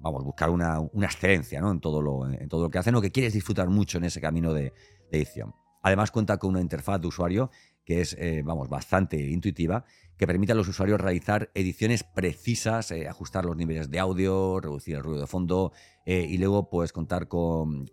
vamos, 0.00 0.24
buscar 0.24 0.50
una, 0.50 0.80
excelencia 1.02 1.60
¿no? 1.60 1.70
en, 1.70 1.80
todo 1.80 2.02
lo, 2.02 2.28
en 2.28 2.48
todo 2.48 2.62
lo 2.62 2.70
que 2.70 2.78
hacen 2.78 2.94
o 2.94 3.00
que 3.00 3.10
quieres 3.10 3.32
disfrutar 3.32 3.68
mucho 3.68 3.98
en 3.98 4.04
ese 4.04 4.20
camino 4.20 4.52
de, 4.52 4.72
edición. 5.10 5.54
Además 5.82 6.10
cuenta 6.10 6.36
con 6.36 6.50
una 6.50 6.60
interfaz 6.60 7.00
de 7.00 7.06
usuario 7.06 7.50
que 7.84 8.02
es, 8.02 8.14
eh, 8.18 8.42
vamos, 8.44 8.68
bastante 8.68 9.16
intuitiva, 9.16 9.86
que 10.18 10.26
permite 10.26 10.52
a 10.52 10.54
los 10.54 10.68
usuarios 10.68 11.00
realizar 11.00 11.50
ediciones 11.54 12.04
precisas, 12.04 12.90
eh, 12.90 13.08
ajustar 13.08 13.46
los 13.46 13.56
niveles 13.56 13.90
de 13.90 13.98
audio, 13.98 14.60
reducir 14.60 14.96
el 14.96 15.02
ruido 15.02 15.22
de 15.22 15.26
fondo 15.26 15.72
eh, 16.04 16.26
y 16.28 16.36
luego 16.36 16.68
puedes 16.68 16.92
contar 16.92 17.28
con, 17.28 17.86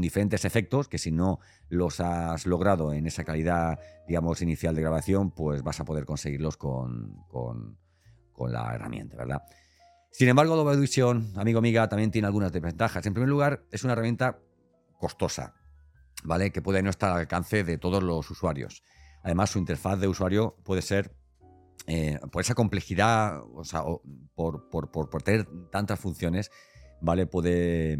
diferentes 0.00 0.46
efectos 0.46 0.88
que 0.88 0.96
si 0.96 1.10
no 1.10 1.40
los 1.68 2.00
has 2.00 2.46
logrado 2.46 2.94
en 2.94 3.06
esa 3.06 3.24
calidad, 3.24 3.78
digamos, 4.08 4.40
inicial 4.40 4.74
de 4.74 4.80
grabación, 4.80 5.32
pues 5.32 5.62
vas 5.62 5.80
a 5.80 5.84
poder 5.84 6.06
conseguirlos 6.06 6.56
con, 6.56 7.16
con 7.28 7.76
la 8.50 8.74
herramienta, 8.74 9.16
¿verdad? 9.16 9.42
Sin 10.12 10.28
embargo, 10.28 10.52
Adobe 10.52 10.74
Audition, 10.74 11.32
amigo 11.36 11.58
amiga, 11.58 11.88
también 11.88 12.10
tiene 12.10 12.26
algunas 12.26 12.52
desventajas. 12.52 13.04
En 13.06 13.14
primer 13.14 13.30
lugar, 13.30 13.64
es 13.70 13.82
una 13.82 13.94
herramienta 13.94 14.38
costosa, 14.98 15.54
¿vale? 16.22 16.52
Que 16.52 16.60
puede 16.60 16.82
no 16.82 16.90
estar 16.90 17.10
al 17.12 17.20
alcance 17.20 17.64
de 17.64 17.78
todos 17.78 18.02
los 18.02 18.30
usuarios. 18.30 18.82
Además, 19.22 19.50
su 19.50 19.58
interfaz 19.58 19.98
de 19.98 20.08
usuario 20.08 20.54
puede 20.64 20.82
ser, 20.82 21.16
eh, 21.86 22.20
por 22.30 22.42
esa 22.42 22.54
complejidad, 22.54 23.42
o 23.54 23.64
sea, 23.64 23.84
por, 24.34 24.68
por, 24.68 25.22
tener 25.22 25.48
tantas 25.70 25.98
funciones, 25.98 26.50
¿vale? 27.00 27.26
Puede 27.26 27.98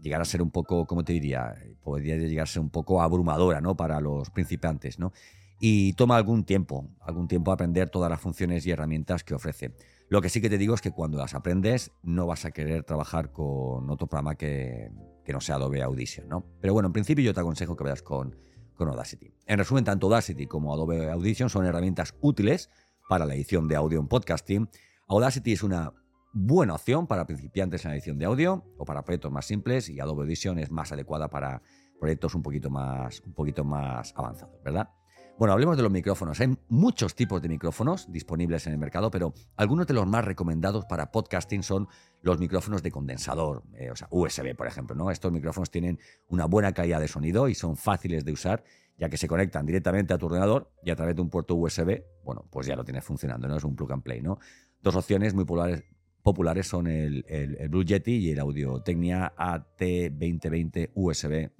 llegar 0.00 0.20
a 0.20 0.24
ser 0.24 0.40
un 0.40 0.52
poco, 0.52 0.86
¿cómo 0.86 1.02
te 1.02 1.14
diría? 1.14 1.52
Podría 1.82 2.16
llegar 2.16 2.44
a 2.44 2.46
ser 2.46 2.62
un 2.62 2.70
poco 2.70 3.02
abrumadora, 3.02 3.60
¿no? 3.60 3.76
Para 3.76 4.00
los 4.00 4.30
principiantes, 4.30 5.00
¿no? 5.00 5.12
Y 5.58 5.94
toma 5.94 6.16
algún 6.16 6.44
tiempo, 6.44 6.88
algún 7.00 7.26
tiempo 7.26 7.50
aprender 7.50 7.90
todas 7.90 8.08
las 8.08 8.20
funciones 8.20 8.64
y 8.66 8.70
herramientas 8.70 9.24
que 9.24 9.34
ofrece. 9.34 9.74
Lo 10.08 10.22
que 10.22 10.28
sí 10.28 10.40
que 10.40 10.48
te 10.48 10.56
digo 10.56 10.74
es 10.74 10.80
que 10.80 10.92
cuando 10.92 11.18
las 11.18 11.34
aprendes 11.34 11.90
no 12.02 12.26
vas 12.26 12.44
a 12.44 12.52
querer 12.52 12.84
trabajar 12.84 13.32
con 13.32 13.90
otro 13.90 14.06
programa 14.06 14.36
que, 14.36 14.90
no 15.26 15.40
sea 15.40 15.56
Adobe 15.56 15.82
Audition, 15.82 16.28
¿no? 16.28 16.44
Pero 16.60 16.72
bueno, 16.72 16.86
en 16.86 16.92
principio 16.92 17.24
yo 17.24 17.34
te 17.34 17.40
aconsejo 17.40 17.74
que 17.76 17.82
veas 17.82 18.02
con, 18.02 18.36
con 18.74 18.88
Audacity. 18.88 19.34
En 19.46 19.58
resumen, 19.58 19.84
tanto 19.84 20.06
Audacity 20.06 20.46
como 20.46 20.72
Adobe 20.72 21.10
Audition 21.10 21.50
son 21.50 21.66
herramientas 21.66 22.14
útiles 22.20 22.70
para 23.08 23.26
la 23.26 23.34
edición 23.34 23.66
de 23.66 23.74
audio 23.74 23.98
en 23.98 24.06
podcasting. 24.06 24.68
Audacity 25.08 25.52
es 25.52 25.64
una 25.64 25.92
buena 26.32 26.74
opción 26.74 27.08
para 27.08 27.26
principiantes 27.26 27.84
en 27.84 27.90
la 27.90 27.96
edición 27.96 28.18
de 28.18 28.26
audio 28.26 28.64
o 28.78 28.84
para 28.84 29.02
proyectos 29.02 29.32
más 29.32 29.46
simples 29.46 29.88
y 29.88 29.98
Adobe 29.98 30.22
Audition 30.22 30.60
es 30.60 30.70
más 30.70 30.92
adecuada 30.92 31.28
para 31.28 31.62
proyectos 31.98 32.34
un 32.36 32.42
poquito 32.42 32.70
más, 32.70 33.20
un 33.22 33.32
poquito 33.32 33.64
más 33.64 34.12
avanzados, 34.16 34.62
¿verdad? 34.62 34.90
Bueno, 35.38 35.52
hablemos 35.52 35.76
de 35.76 35.82
los 35.82 35.92
micrófonos. 35.92 36.40
Hay 36.40 36.56
muchos 36.70 37.14
tipos 37.14 37.42
de 37.42 37.50
micrófonos 37.50 38.10
disponibles 38.10 38.66
en 38.66 38.72
el 38.72 38.78
mercado, 38.78 39.10
pero 39.10 39.34
algunos 39.56 39.86
de 39.86 39.92
los 39.92 40.06
más 40.06 40.24
recomendados 40.24 40.86
para 40.86 41.12
podcasting 41.12 41.62
son 41.62 41.88
los 42.22 42.38
micrófonos 42.38 42.82
de 42.82 42.90
condensador, 42.90 43.62
eh, 43.74 43.90
o 43.90 43.96
sea, 43.96 44.08
USB, 44.10 44.56
por 44.56 44.66
ejemplo. 44.66 44.96
¿no? 44.96 45.10
Estos 45.10 45.30
micrófonos 45.32 45.70
tienen 45.70 45.98
una 46.28 46.46
buena 46.46 46.72
calidad 46.72 47.00
de 47.00 47.08
sonido 47.08 47.48
y 47.48 47.54
son 47.54 47.76
fáciles 47.76 48.24
de 48.24 48.32
usar, 48.32 48.64
ya 48.96 49.10
que 49.10 49.18
se 49.18 49.28
conectan 49.28 49.66
directamente 49.66 50.14
a 50.14 50.18
tu 50.18 50.24
ordenador 50.24 50.72
y 50.82 50.90
a 50.90 50.96
través 50.96 51.14
de 51.14 51.20
un 51.20 51.28
puerto 51.28 51.54
USB, 51.54 52.02
bueno, 52.24 52.46
pues 52.50 52.66
ya 52.66 52.74
lo 52.74 52.84
tienes 52.84 53.04
funcionando, 53.04 53.46
¿no? 53.46 53.58
Es 53.58 53.64
un 53.64 53.76
plug 53.76 53.92
and 53.92 54.02
play, 54.02 54.22
¿no? 54.22 54.38
Dos 54.80 54.96
opciones 54.96 55.34
muy 55.34 55.44
populares, 55.44 56.66
son 56.66 56.86
el, 56.86 57.26
Blue 57.68 57.84
Yeti 57.84 58.16
y 58.16 58.30
el 58.30 58.38
Audio 58.38 58.80
Technia 58.80 59.34
AT2020 59.36 60.92
USB 60.94 61.50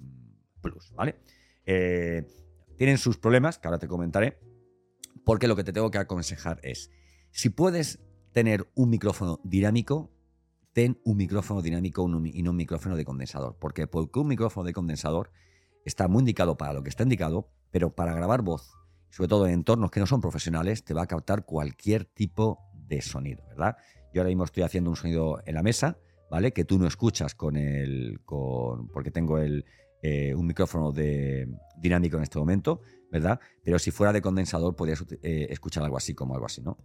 Plus, 0.61 0.91
¿vale? 0.95 1.17
Eh, 1.63 2.25
tienen 2.77 2.97
sus 2.97 3.17
problemas, 3.17 3.59
que 3.59 3.67
ahora 3.67 3.79
te 3.79 3.87
comentaré, 3.87 4.39
porque 5.25 5.47
lo 5.47 5.55
que 5.55 5.63
te 5.63 5.73
tengo 5.73 5.91
que 5.91 5.97
aconsejar 5.97 6.59
es, 6.63 6.89
si 7.31 7.49
puedes 7.49 7.99
tener 8.31 8.69
un 8.75 8.89
micrófono 8.89 9.39
dinámico, 9.43 10.11
ten 10.73 10.99
un 11.03 11.17
micrófono 11.17 11.61
dinámico 11.61 12.07
y 12.25 12.43
no 12.43 12.51
un 12.51 12.55
micrófono 12.55 12.95
de 12.95 13.03
condensador. 13.03 13.57
Porque, 13.59 13.87
porque 13.87 14.19
un 14.19 14.27
micrófono 14.27 14.65
de 14.65 14.73
condensador 14.73 15.31
está 15.83 16.07
muy 16.07 16.19
indicado 16.19 16.55
para 16.55 16.73
lo 16.73 16.83
que 16.83 16.89
está 16.89 17.03
indicado, 17.03 17.49
pero 17.71 17.95
para 17.95 18.13
grabar 18.13 18.43
voz, 18.43 18.71
sobre 19.09 19.27
todo 19.27 19.47
en 19.47 19.53
entornos 19.53 19.89
que 19.89 19.99
no 19.99 20.05
son 20.05 20.21
profesionales, 20.21 20.83
te 20.83 20.93
va 20.93 21.03
a 21.03 21.07
captar 21.07 21.45
cualquier 21.45 22.05
tipo 22.05 22.59
de 22.73 23.01
sonido, 23.01 23.43
¿verdad? 23.47 23.75
Yo 24.13 24.21
ahora 24.21 24.29
mismo 24.29 24.43
estoy 24.43 24.63
haciendo 24.63 24.89
un 24.89 24.95
sonido 24.95 25.41
en 25.45 25.55
la 25.55 25.63
mesa, 25.63 25.97
¿vale? 26.29 26.53
Que 26.53 26.63
tú 26.63 26.77
no 26.77 26.87
escuchas 26.87 27.35
con 27.35 27.57
el. 27.57 28.21
Con, 28.23 28.87
porque 28.89 29.11
tengo 29.11 29.39
el, 29.39 29.65
eh, 30.01 30.33
un 30.35 30.45
micrófono 30.45 30.91
de, 30.91 31.47
dinámico 31.77 32.17
en 32.17 32.23
este 32.23 32.39
momento, 32.39 32.81
¿verdad? 33.11 33.39
Pero 33.63 33.79
si 33.79 33.91
fuera 33.91 34.13
de 34.13 34.21
condensador 34.21 34.75
podrías 34.75 35.03
eh, 35.21 35.47
escuchar 35.49 35.83
algo 35.83 35.97
así 35.97 36.13
como 36.13 36.33
algo 36.33 36.45
así, 36.45 36.61
¿no? 36.61 36.77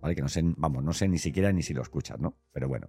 ¿Vale? 0.00 0.14
Que 0.14 0.22
no 0.22 0.28
sé, 0.28 0.42
vamos, 0.44 0.84
no 0.84 0.92
sé 0.92 1.08
ni 1.08 1.18
siquiera 1.18 1.52
ni 1.52 1.62
si 1.62 1.74
lo 1.74 1.82
escuchas, 1.82 2.20
¿no? 2.20 2.36
Pero 2.52 2.68
bueno, 2.68 2.88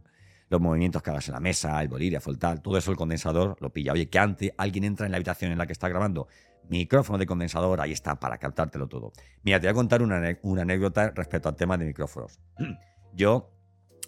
los 0.49 0.61
movimientos 0.61 1.01
que 1.01 1.09
hagas 1.09 1.27
en 1.27 1.33
la 1.33 1.39
mesa, 1.39 1.81
el 1.81 1.87
bolígrafo, 1.87 2.31
el 2.31 2.37
tal, 2.37 2.61
todo 2.61 2.77
eso 2.77 2.91
el 2.91 2.97
condensador 2.97 3.57
lo 3.59 3.71
pilla. 3.71 3.93
Oye, 3.93 4.09
que 4.09 4.19
antes 4.19 4.51
alguien 4.57 4.83
entra 4.83 5.05
en 5.05 5.11
la 5.11 5.17
habitación 5.17 5.51
en 5.51 5.57
la 5.57 5.65
que 5.65 5.73
está 5.73 5.89
grabando, 5.89 6.27
micrófono 6.69 7.17
de 7.17 7.25
condensador, 7.25 7.81
ahí 7.81 7.91
está, 7.91 8.19
para 8.19 8.37
captártelo 8.37 8.87
todo. 8.87 9.11
Mira, 9.43 9.59
te 9.59 9.67
voy 9.67 9.71
a 9.71 9.73
contar 9.75 10.01
una, 10.01 10.21
una 10.43 10.61
anécdota 10.61 11.11
respecto 11.11 11.49
al 11.49 11.55
tema 11.55 11.77
de 11.77 11.85
micrófonos. 11.85 12.39
Yo, 13.13 13.51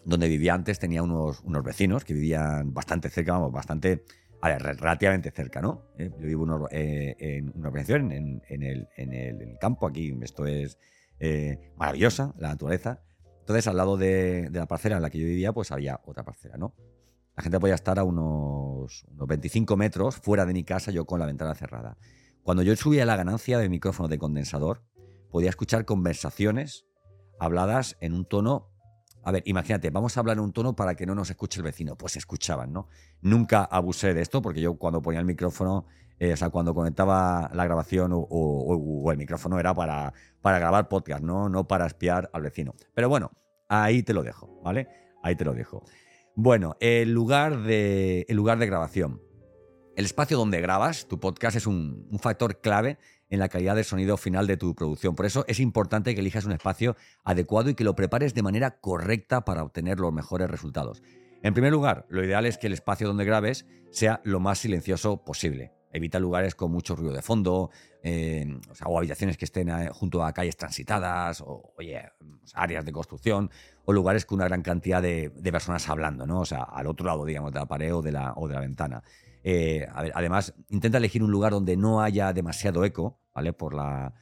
donde 0.05 0.27
vivía 0.27 0.53
antes, 0.53 0.79
tenía 0.79 1.03
unos, 1.03 1.41
unos 1.41 1.63
vecinos 1.63 2.05
que 2.05 2.13
vivían 2.13 2.73
bastante 2.73 3.09
cerca, 3.09 3.33
vamos, 3.33 3.51
bastante 3.51 4.03
relativamente 4.41 5.31
cerca, 5.31 5.61
¿no? 5.61 5.83
Eh, 5.97 6.11
yo 6.19 6.25
vivo 6.25 6.67
eh, 6.71 7.15
en 7.19 7.51
una 7.55 7.67
organización 7.67 8.11
en, 8.11 8.41
el, 8.47 9.57
campo, 9.59 9.87
aquí 9.87 10.17
esto 10.21 10.45
es 10.45 10.77
eh, 11.19 11.71
maravillosa, 11.77 12.33
la 12.37 12.49
naturaleza. 12.49 13.01
Entonces, 13.39 13.67
al 13.67 13.77
lado 13.77 13.97
de, 13.97 14.49
la 14.51 14.67
parcela 14.67 14.97
en 14.97 15.01
la 15.01 15.09
que 15.09 15.19
yo 15.19 15.25
vivía, 15.25 15.53
pues 15.53 15.71
había 15.71 15.99
otra 16.05 16.23
parcela, 16.23 16.57
¿no? 16.57 16.73
La 17.35 17.43
gente 17.43 17.59
podía 17.59 17.75
estar 17.75 17.97
a 17.99 18.03
unos, 18.03 19.05
unos 19.09 19.27
25 19.27 19.77
metros 19.77 20.17
fuera 20.17 20.45
de 20.45 20.53
mi 20.53 20.63
casa, 20.63 20.91
yo 20.91 21.05
con 21.05 21.19
la 21.19 21.25
ventana 21.25 21.55
cerrada. 21.55 21.97
Cuando 22.43 22.63
yo 22.63 22.75
subía 22.75 23.05
la 23.05 23.15
ganancia 23.15 23.57
del 23.57 23.69
micrófono 23.69 24.09
de 24.09 24.17
condensador, 24.17 24.83
podía 25.29 25.49
escuchar 25.49 25.85
conversaciones 25.85 26.85
habladas 27.39 27.97
en 28.01 28.13
un 28.13 28.25
tono 28.25 28.70
a 29.23 29.31
ver, 29.31 29.43
imagínate, 29.45 29.89
vamos 29.89 30.17
a 30.17 30.19
hablar 30.19 30.37
en 30.37 30.43
un 30.43 30.51
tono 30.51 30.75
para 30.75 30.95
que 30.95 31.05
no 31.05 31.15
nos 31.15 31.29
escuche 31.29 31.59
el 31.59 31.63
vecino. 31.63 31.95
Pues 31.95 32.17
escuchaban, 32.17 32.73
¿no? 32.73 32.87
Nunca 33.21 33.63
abusé 33.63 34.13
de 34.13 34.21
esto 34.21 34.41
porque 34.41 34.61
yo 34.61 34.75
cuando 34.75 35.01
ponía 35.01 35.19
el 35.19 35.25
micrófono, 35.25 35.85
eh, 36.19 36.33
o 36.33 36.37
sea, 36.37 36.49
cuando 36.49 36.73
conectaba 36.73 37.49
la 37.53 37.65
grabación 37.65 38.11
o, 38.13 39.11
el 39.11 39.17
micrófono 39.17 39.59
era 39.59 39.73
para, 39.73 40.13
para 40.41 40.59
grabar 40.59 40.87
podcast, 40.87 41.23
¿no? 41.23 41.49
No 41.49 41.67
para 41.67 41.85
espiar 41.85 42.29
al 42.33 42.41
vecino. 42.41 42.73
Pero 42.93 43.09
bueno, 43.09 43.31
ahí 43.69 44.03
te 44.03 44.13
lo 44.13 44.23
dejo, 44.23 44.61
¿vale? 44.63 44.87
Ahí 45.23 45.35
te 45.35 45.45
lo 45.45 45.53
dejo. 45.53 45.83
Bueno, 46.35 46.75
el 46.79 47.11
lugar 47.11 47.63
de, 47.63 48.25
el 48.27 48.35
lugar 48.37 48.57
de 48.57 48.65
grabación. 48.65 49.21
El 49.95 50.05
espacio 50.05 50.37
donde 50.37 50.61
grabas 50.61 51.07
tu 51.07 51.19
podcast 51.19 51.57
es 51.57 51.67
un, 51.67 52.07
un 52.09 52.19
factor 52.19 52.61
clave 52.61 52.97
en 53.31 53.39
la 53.39 53.49
calidad 53.49 53.75
del 53.75 53.85
sonido 53.85 54.17
final 54.17 54.45
de 54.45 54.57
tu 54.57 54.75
producción. 54.75 55.15
Por 55.15 55.25
eso 55.25 55.45
es 55.47 55.59
importante 55.59 56.13
que 56.13 56.21
elijas 56.21 56.45
un 56.45 56.51
espacio 56.51 56.95
adecuado 57.23 57.69
y 57.69 57.75
que 57.75 57.83
lo 57.83 57.95
prepares 57.95 58.35
de 58.35 58.43
manera 58.43 58.79
correcta 58.79 59.43
para 59.45 59.63
obtener 59.63 59.99
los 59.99 60.13
mejores 60.13 60.51
resultados. 60.51 61.01
En 61.41 61.53
primer 61.53 61.71
lugar, 61.71 62.05
lo 62.09 62.23
ideal 62.23 62.45
es 62.45 62.57
que 62.57 62.67
el 62.67 62.73
espacio 62.73 63.07
donde 63.07 63.25
grabes 63.25 63.65
sea 63.89 64.21
lo 64.25 64.39
más 64.39 64.59
silencioso 64.59 65.23
posible. 65.23 65.71
Evita 65.93 66.19
lugares 66.19 66.55
con 66.55 66.71
mucho 66.71 66.95
ruido 66.95 67.13
de 67.13 67.21
fondo, 67.21 67.69
eh, 68.03 68.59
o, 68.85 68.97
habitaciones 68.97 69.37
que 69.37 69.45
estén 69.45 69.69
eh, 69.69 69.89
junto 69.91 70.23
a 70.23 70.33
calles 70.33 70.55
transitadas, 70.55 71.41
o 71.41 71.73
oye, 71.77 72.01
áreas 72.53 72.85
de 72.85 72.91
construcción, 72.91 73.49
o 73.85 73.91
lugares 73.91 74.25
con 74.25 74.37
una 74.37 74.47
gran 74.47 74.61
cantidad 74.61 75.01
de, 75.01 75.31
personas 75.51 75.89
hablando, 75.89 76.25
¿no? 76.25 76.41
O 76.41 76.45
sea, 76.45 76.63
al 76.63 76.87
otro 76.87 77.05
lado, 77.05 77.25
digamos, 77.25 77.51
de 77.51 77.59
la 77.59 77.65
pared 77.65 77.93
o 77.93 78.01
de 78.01 78.11
la, 78.11 78.33
o 78.35 78.47
de 78.47 78.53
la 78.53 78.61
ventana. 78.61 79.03
Eh, 79.43 79.87
además, 79.91 80.53
intenta 80.69 80.97
elegir 80.97 81.23
un 81.23 81.31
lugar 81.31 81.51
donde 81.51 81.77
no 81.77 82.01
haya 82.01 82.33
demasiado 82.33 82.85
eco, 82.85 83.19
¿vale? 83.33 83.53
Por 83.53 83.73
la, 83.73 84.13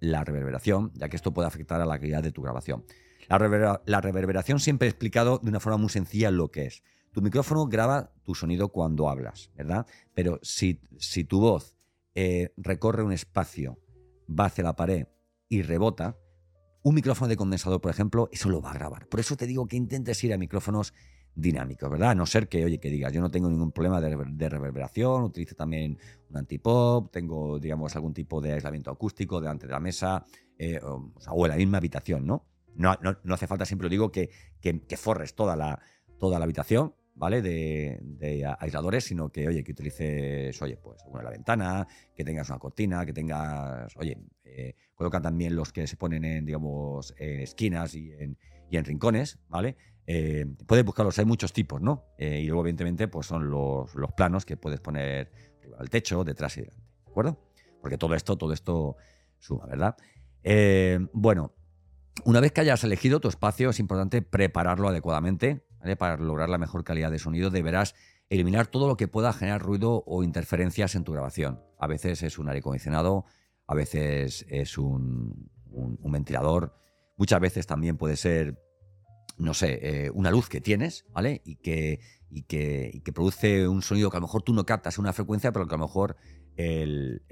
la, 0.00 0.24
reverberación, 0.24 0.92
ya 0.94 1.08
que 1.08 1.16
esto 1.16 1.32
puede 1.32 1.48
afectar 1.48 1.80
a 1.80 1.86
la 1.86 1.98
calidad 1.98 2.22
de 2.22 2.32
tu 2.32 2.42
grabación. 2.42 2.84
La, 3.28 4.00
reverberación 4.00 4.60
siempre 4.60 4.88
he 4.88 4.90
explicado 4.90 5.38
de 5.38 5.48
una 5.48 5.60
forma 5.60 5.78
muy 5.78 5.88
sencilla 5.88 6.30
lo 6.30 6.50
que 6.50 6.66
es. 6.66 6.82
Tu 7.12 7.22
micrófono 7.22 7.66
graba 7.66 8.12
tu 8.24 8.34
sonido 8.34 8.68
cuando 8.68 9.08
hablas, 9.08 9.50
¿verdad? 9.56 9.86
Pero 10.14 10.38
si, 10.42 10.80
si 10.98 11.24
tu 11.24 11.40
voz 11.40 11.74
eh, 12.14 12.52
recorre 12.56 13.02
un 13.02 13.12
espacio, 13.12 13.78
va 14.28 14.46
hacia 14.46 14.64
la 14.64 14.76
pared 14.76 15.06
y 15.48 15.62
rebota, 15.62 16.18
un 16.82 16.94
micrófono 16.94 17.28
de 17.28 17.36
condensador, 17.36 17.80
por 17.80 17.90
ejemplo, 17.90 18.28
eso 18.30 18.48
lo 18.48 18.60
va 18.60 18.70
a 18.70 18.74
grabar. 18.74 19.08
Por 19.08 19.18
eso 19.18 19.36
te 19.36 19.46
digo 19.46 19.66
que 19.66 19.76
intentes 19.76 20.22
ir 20.22 20.32
a 20.32 20.38
micrófonos 20.38 20.92
dinámico, 21.36 21.88
¿verdad? 21.90 22.10
A 22.10 22.14
no 22.14 22.24
ser 22.24 22.48
que, 22.48 22.64
oye, 22.64 22.80
que 22.80 22.88
digas, 22.88 23.12
yo 23.12 23.20
no 23.20 23.30
tengo 23.30 23.48
ningún 23.48 23.70
problema 23.70 24.00
de, 24.00 24.48
reverberación, 24.48 25.22
utilizo 25.22 25.54
también 25.54 25.98
un 26.30 26.36
antipop, 26.38 27.12
tengo, 27.12 27.60
digamos, 27.60 27.94
algún 27.94 28.14
tipo 28.14 28.40
de 28.40 28.54
aislamiento 28.54 28.90
acústico 28.90 29.38
delante 29.40 29.66
de 29.66 29.72
la 29.72 29.80
mesa, 29.80 30.24
eh, 30.58 30.80
o, 30.82 31.44
en 31.44 31.50
la 31.50 31.56
misma 31.56 31.78
habitación, 31.78 32.26
¿no? 32.26 32.46
No, 32.74 32.94
no, 33.02 33.34
hace 33.34 33.46
falta, 33.46 33.64
siempre 33.64 33.84
lo 33.86 33.90
digo, 33.90 34.10
que, 34.10 34.30
que, 34.60 34.96
forres 34.96 35.34
toda 35.34 35.56
la, 35.56 35.80
toda 36.18 36.38
la 36.38 36.44
habitación, 36.44 36.94
¿vale? 37.14 37.42
De, 37.42 38.56
aisladores, 38.58 39.04
sino 39.04 39.30
que, 39.30 39.46
oye, 39.46 39.62
que 39.62 39.72
utilices, 39.72 40.60
oye, 40.62 40.78
pues, 40.78 41.02
bueno, 41.10 41.22
la 41.22 41.30
ventana, 41.30 41.86
que 42.14 42.24
tengas 42.24 42.48
una 42.48 42.58
cortina, 42.58 43.04
que 43.04 43.12
tengas, 43.12 43.94
oye, 43.96 44.18
eh, 44.44 44.74
colocan 44.94 45.22
también 45.22 45.54
los 45.54 45.70
que 45.72 45.86
se 45.86 45.96
ponen 45.96 46.24
en, 46.24 46.46
digamos, 46.46 47.14
en 47.18 47.40
esquinas 47.40 47.94
y 47.94 48.12
en, 48.12 48.38
y 48.70 48.78
en 48.78 48.84
rincones, 48.84 49.38
¿vale? 49.48 49.76
Eh, 50.06 50.46
puedes 50.66 50.84
buscarlos, 50.84 51.18
hay 51.18 51.24
muchos 51.24 51.52
tipos, 51.52 51.80
¿no? 51.80 52.04
Eh, 52.16 52.40
y 52.40 52.46
luego, 52.46 52.62
evidentemente, 52.62 53.08
pues 53.08 53.26
son 53.26 53.50
los, 53.50 53.90
planos 54.16 54.44
que 54.44 54.56
puedes 54.56 54.80
poner 54.80 55.32
al 55.78 55.90
techo, 55.90 56.22
detrás 56.22 56.56
y 56.56 56.60
delante, 56.60 56.84
¿de 57.04 57.10
acuerdo? 57.10 57.40
Porque 57.80 57.98
todo 57.98 58.14
esto, 58.14 58.36
todo 58.36 58.52
esto 58.52 58.96
suma, 59.38 59.66
¿verdad? 59.66 59.96
Eh, 60.44 61.00
bueno, 61.12 61.54
una 62.24 62.40
vez 62.40 62.52
que 62.52 62.60
hayas 62.60 62.84
elegido 62.84 63.20
tu 63.20 63.28
espacio, 63.28 63.70
es 63.70 63.80
importante 63.80 64.22
prepararlo 64.22 64.88
adecuadamente. 64.88 65.64
Para 65.98 66.16
lograr 66.16 66.48
la 66.48 66.58
mejor 66.58 66.82
calidad 66.82 67.12
de 67.12 67.20
sonido, 67.20 67.50
deberás 67.50 67.94
eliminar 68.28 68.66
todo 68.66 68.88
lo 68.88 68.96
que 68.96 69.06
pueda 69.06 69.32
generar 69.32 69.62
ruido 69.62 70.02
o 70.04 70.24
interferencias 70.24 70.96
en 70.96 71.04
tu 71.04 71.12
grabación. 71.12 71.62
A 71.78 71.86
veces 71.86 72.24
es 72.24 72.38
un 72.38 72.48
aire 72.48 72.58
acondicionado, 72.58 73.24
a 73.68 73.74
veces 73.74 74.44
es 74.48 74.78
un, 74.78 75.48
un 75.70 76.10
ventilador, 76.12 76.76
muchas 77.16 77.40
veces 77.40 77.68
también 77.68 77.96
puede 77.96 78.16
ser 78.16 78.65
no 79.38 79.54
sé, 79.54 79.78
eh, 79.82 80.10
una 80.10 80.30
luz 80.30 80.48
que 80.48 80.60
tienes, 80.60 81.04
¿vale? 81.12 81.42
Y 81.44 81.56
que, 81.56 82.00
y, 82.30 82.42
que, 82.42 83.02
que 83.04 83.12
produce 83.12 83.68
un 83.68 83.82
sonido 83.82 84.10
que 84.10 84.16
a 84.16 84.20
lo 84.20 84.26
mejor 84.26 84.42
tú 84.42 84.54
no 84.54 84.64
captas 84.64 84.98
una 84.98 85.12
frecuencia, 85.12 85.52
pero 85.52 85.66
que 85.66 85.74
a 85.74 85.78
lo 85.78 85.84
mejor 85.84 86.16
el, 86.56 87.22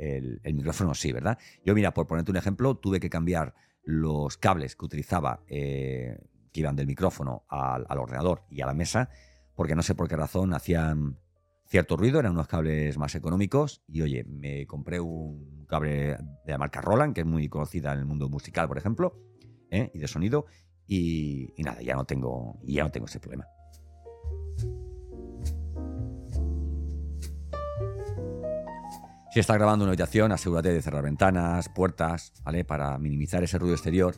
micrófono 0.44 0.94
sí, 0.94 1.12
¿verdad? 1.12 1.38
Yo, 1.64 1.74
mira, 1.74 1.94
por 1.94 2.06
ponerte 2.06 2.30
un 2.30 2.36
ejemplo, 2.36 2.76
tuve 2.76 3.00
que 3.00 3.10
cambiar 3.10 3.54
los 3.82 4.36
cables 4.36 4.76
que 4.76 4.84
utilizaba, 4.84 5.42
eh, 5.48 6.18
que 6.52 6.60
iban 6.60 6.76
del 6.76 6.86
micrófono 6.86 7.44
al, 7.48 7.86
ordenador 7.98 8.44
y 8.50 8.60
a 8.60 8.66
la 8.66 8.74
mesa, 8.74 9.10
porque 9.54 9.74
no 9.74 9.82
sé 9.82 9.94
por 9.94 10.08
qué 10.08 10.16
razón 10.16 10.54
hacían 10.54 11.18
cierto 11.66 11.96
ruido, 11.96 12.20
eran 12.20 12.32
unos 12.32 12.46
cables 12.46 12.98
más 12.98 13.14
económicos 13.14 13.82
y 13.88 14.02
oye, 14.02 14.24
me 14.24 14.66
compré 14.66 15.00
un 15.00 15.64
cable 15.66 16.16
de 16.44 16.52
la 16.52 16.58
marca 16.58 16.80
Roland, 16.80 17.14
que 17.14 17.22
es 17.22 17.26
muy 17.26 17.48
conocida 17.48 17.92
en 17.92 18.00
el 18.00 18.04
mundo 18.04 18.28
musical, 18.28 18.68
por 18.68 18.78
ejemplo, 18.78 19.18
¿eh? 19.70 19.90
y 19.94 19.98
de 19.98 20.08
sonido, 20.08 20.46
y, 20.86 21.52
nada, 21.58 21.80
ya 21.82 21.94
no 21.94 22.04
tengo, 22.04 22.58
ya 22.62 22.84
no 22.84 22.90
tengo 22.90 23.06
ese 23.06 23.20
problema. 23.20 23.46
Si 29.32 29.40
estás 29.40 29.56
grabando 29.56 29.84
una 29.84 29.90
habitación, 29.90 30.30
asegúrate 30.30 30.72
de 30.72 30.80
cerrar 30.80 31.02
ventanas, 31.02 31.68
puertas, 31.68 32.32
¿vale? 32.44 32.64
Para 32.64 32.96
minimizar 32.98 33.42
ese 33.42 33.58
ruido 33.58 33.74
exterior. 33.74 34.14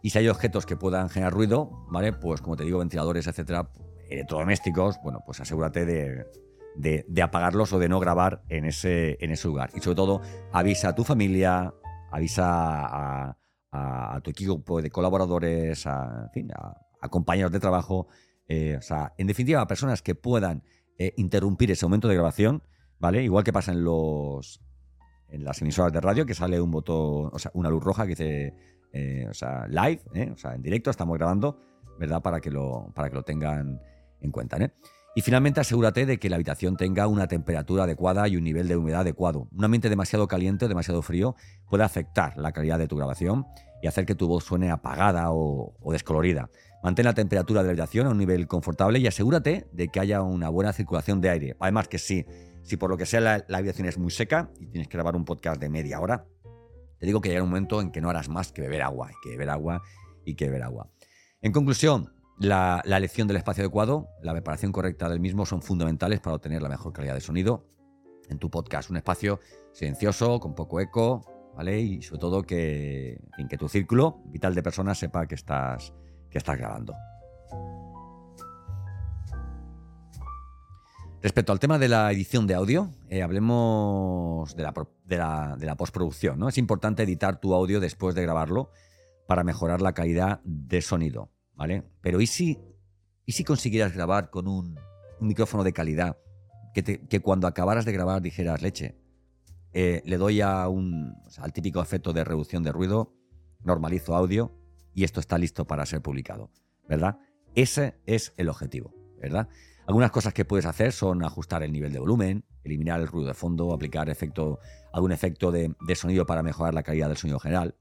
Y 0.00 0.10
si 0.10 0.18
hay 0.18 0.28
objetos 0.28 0.64
que 0.64 0.76
puedan 0.76 1.10
generar 1.10 1.34
ruido, 1.34 1.84
¿vale? 1.90 2.14
Pues 2.14 2.40
como 2.40 2.56
te 2.56 2.64
digo, 2.64 2.78
ventiladores, 2.78 3.26
etcétera, 3.26 3.68
electrodomésticos, 4.08 4.98
bueno, 5.02 5.22
pues 5.26 5.40
asegúrate 5.40 5.84
de, 5.84 7.22
apagarlos 7.22 7.74
o 7.74 7.78
de 7.78 7.90
no 7.90 8.00
grabar 8.00 8.42
en 8.48 8.64
ese, 8.64 9.18
en 9.20 9.32
ese 9.32 9.48
lugar. 9.48 9.70
Y 9.74 9.80
sobre 9.80 9.96
todo, 9.96 10.22
avisa 10.52 10.88
a 10.88 10.94
tu 10.94 11.04
familia, 11.04 11.74
avisa 12.10 12.46
a, 12.46 13.36
a, 13.74 14.20
tu 14.22 14.30
equipo 14.30 14.80
de 14.80 14.90
colaboradores, 14.90 15.86
a, 15.86 16.30
compañeros 17.10 17.52
de 17.52 17.60
trabajo, 17.60 18.06
eh, 18.48 18.76
o 18.78 18.82
sea, 18.82 19.12
en 19.18 19.26
definitiva, 19.26 19.60
a 19.60 19.66
personas 19.66 20.00
que 20.00 20.14
puedan 20.14 20.62
eh, 20.96 21.12
interrumpir 21.16 21.70
ese 21.70 21.84
momento 21.84 22.08
de 22.08 22.14
grabación, 22.14 22.62
¿vale? 22.98 23.22
Igual 23.22 23.44
que 23.44 23.52
pasa 23.52 23.72
en 23.72 23.84
los 23.84 24.60
en 25.28 25.42
las 25.42 25.60
emisoras 25.60 25.92
de 25.92 26.00
radio, 26.00 26.24
que 26.24 26.34
sale 26.34 26.60
un 26.60 26.70
botón, 26.70 27.30
o 27.32 27.38
sea, 27.38 27.50
una 27.54 27.68
luz 27.68 27.82
roja 27.82 28.04
que 28.04 28.10
dice, 28.10 28.54
eh, 28.92 29.26
o 29.28 29.34
sea, 29.34 29.66
live, 29.66 30.00
o 30.32 30.36
sea, 30.36 30.54
en 30.54 30.62
directo, 30.62 30.90
estamos 30.90 31.18
grabando, 31.18 31.58
¿verdad? 31.98 32.22
Para 32.22 32.40
que 32.40 32.50
lo, 32.50 32.92
para 32.94 33.10
que 33.10 33.16
lo 33.16 33.22
tengan 33.24 33.80
en 34.20 34.30
cuenta, 34.30 34.56
¿eh? 34.58 34.72
Y 35.16 35.20
finalmente 35.20 35.60
asegúrate 35.60 36.06
de 36.06 36.18
que 36.18 36.28
la 36.28 36.34
habitación 36.34 36.76
tenga 36.76 37.06
una 37.06 37.28
temperatura 37.28 37.84
adecuada 37.84 38.26
y 38.26 38.36
un 38.36 38.42
nivel 38.42 38.66
de 38.66 38.76
humedad 38.76 39.02
adecuado. 39.02 39.48
Un 39.52 39.64
ambiente 39.64 39.88
demasiado 39.88 40.26
caliente 40.26 40.64
o 40.64 40.68
demasiado 40.68 41.02
frío 41.02 41.36
puede 41.70 41.84
afectar 41.84 42.36
la 42.36 42.50
calidad 42.50 42.80
de 42.80 42.88
tu 42.88 42.96
grabación 42.96 43.46
y 43.80 43.86
hacer 43.86 44.06
que 44.06 44.16
tu 44.16 44.26
voz 44.26 44.42
suene 44.42 44.72
apagada 44.72 45.26
o, 45.30 45.72
descolorida. 45.92 46.50
Mantén 46.82 47.04
la 47.04 47.14
temperatura 47.14 47.62
de 47.62 47.68
la 47.68 47.70
habitación 47.70 48.08
a 48.08 48.10
un 48.10 48.18
nivel 48.18 48.48
confortable 48.48 48.98
y 48.98 49.06
asegúrate 49.06 49.68
de 49.72 49.88
que 49.88 50.00
haya 50.00 50.20
una 50.20 50.48
buena 50.48 50.72
circulación 50.72 51.20
de 51.20 51.30
aire. 51.30 51.56
Además 51.60 51.86
que 51.86 51.98
si, 51.98 52.26
si 52.62 52.76
por 52.76 52.90
lo 52.90 52.96
que 52.96 53.06
sea 53.06 53.20
la, 53.20 53.44
habitación 53.48 53.86
es 53.86 53.98
muy 53.98 54.10
seca 54.10 54.50
y 54.58 54.66
tienes 54.66 54.88
que 54.88 54.96
grabar 54.96 55.14
un 55.14 55.24
podcast 55.24 55.60
de 55.60 55.68
media 55.68 56.00
hora, 56.00 56.26
te 56.98 57.06
digo 57.06 57.20
que 57.20 57.28
llegará 57.28 57.44
un 57.44 57.50
momento 57.50 57.80
en 57.80 57.92
que 57.92 58.00
no 58.00 58.10
harás 58.10 58.28
más 58.28 58.50
que 58.50 58.62
beber 58.62 58.82
agua, 58.82 59.10
y 59.12 59.14
que 59.22 59.30
beber 59.30 59.50
agua 59.50 59.82
y 60.24 60.34
que 60.34 60.46
beber 60.46 60.64
agua. 60.64 60.90
En 61.40 61.52
conclusión, 61.52 62.13
la, 62.38 62.82
elección 62.84 63.28
del 63.28 63.36
espacio 63.36 63.62
adecuado, 63.62 64.08
la 64.22 64.32
preparación 64.32 64.72
correcta 64.72 65.08
del 65.08 65.20
mismo 65.20 65.46
son 65.46 65.62
fundamentales 65.62 66.20
para 66.20 66.36
obtener 66.36 66.62
la 66.62 66.68
mejor 66.68 66.92
calidad 66.92 67.14
de 67.14 67.20
sonido 67.20 67.66
en 68.28 68.38
tu 68.38 68.50
podcast. 68.50 68.90
Un 68.90 68.96
espacio 68.96 69.40
silencioso, 69.72 70.40
con 70.40 70.54
poco 70.54 70.80
eco, 70.80 71.52
¿vale? 71.56 71.80
Y 71.80 72.02
sobre 72.02 72.20
todo 72.20 72.42
que, 72.42 73.20
en 73.38 73.48
que 73.48 73.58
tu 73.58 73.68
círculo 73.68 74.22
vital 74.26 74.54
de 74.54 74.62
personas 74.62 74.98
sepa 74.98 75.26
que 75.26 75.34
estás, 75.34 75.92
que 76.30 76.38
estás 76.38 76.58
grabando. 76.58 76.94
Respecto 81.22 81.52
al 81.52 81.58
tema 81.58 81.78
de 81.78 81.88
la 81.88 82.12
edición 82.12 82.46
de 82.46 82.54
audio, 82.54 82.90
eh, 83.08 83.22
hablemos 83.22 84.54
de 84.54 84.62
la, 84.62 85.56
de 85.56 85.66
la 85.66 85.74
postproducción. 85.76 86.38
¿no? 86.38 86.50
Es 86.50 86.58
importante 86.58 87.02
editar 87.02 87.40
tu 87.40 87.54
audio 87.54 87.80
después 87.80 88.14
de 88.14 88.20
grabarlo 88.20 88.70
para 89.26 89.42
mejorar 89.42 89.80
la 89.80 89.94
calidad 89.94 90.40
de 90.44 90.82
sonido. 90.82 91.30
¿Vale? 91.56 91.84
Pero 92.00 92.20
¿y 92.20 92.26
si, 92.26 92.58
y 93.26 93.32
si 93.32 93.44
consiguieras 93.44 93.94
grabar 93.94 94.30
con 94.30 94.48
un, 94.48 94.78
micrófono 95.20 95.64
de 95.64 95.72
calidad 95.72 96.18
que, 96.74 97.20
cuando 97.20 97.46
acabaras 97.46 97.84
de 97.84 97.92
grabar 97.92 98.20
dijeras, 98.20 98.60
leche, 98.60 98.96
eh, 99.72 100.02
le 100.04 100.18
doy 100.18 100.40
a 100.40 100.68
un, 100.68 101.14
al 101.38 101.52
típico 101.52 101.80
efecto 101.80 102.12
de 102.12 102.24
reducción 102.24 102.62
de 102.62 102.72
ruido, 102.72 103.14
normalizo 103.62 104.14
audio 104.14 104.52
y 104.92 105.04
esto 105.04 105.20
está 105.20 105.38
listo 105.38 105.66
para 105.66 105.86
ser 105.86 106.02
publicado, 106.02 106.50
¿verdad? 106.88 107.18
Ese 107.54 107.94
es 108.06 108.34
el 108.36 108.48
objetivo, 108.48 108.92
¿verdad? 109.18 109.48
Algunas 109.86 110.10
cosas 110.10 110.34
que 110.34 110.44
puedes 110.44 110.66
hacer 110.66 110.92
son 110.92 111.24
ajustar 111.24 111.62
el 111.62 111.72
nivel 111.72 111.92
de 111.92 112.00
volumen, 112.00 112.44
eliminar 112.64 113.00
el 113.00 113.06
ruido 113.06 113.28
de 113.28 113.34
fondo, 113.34 113.72
aplicar 113.72 114.08
efecto, 114.08 114.58
algún 114.92 115.12
efecto 115.12 115.52
de, 115.52 115.74
de 115.86 115.94
sonido 115.94 116.26
para 116.26 116.42
mejorar 116.42 116.74
la 116.74 116.82
calidad 116.82 117.08
del 117.08 117.16
sonido 117.16 117.38
general. 117.38 117.76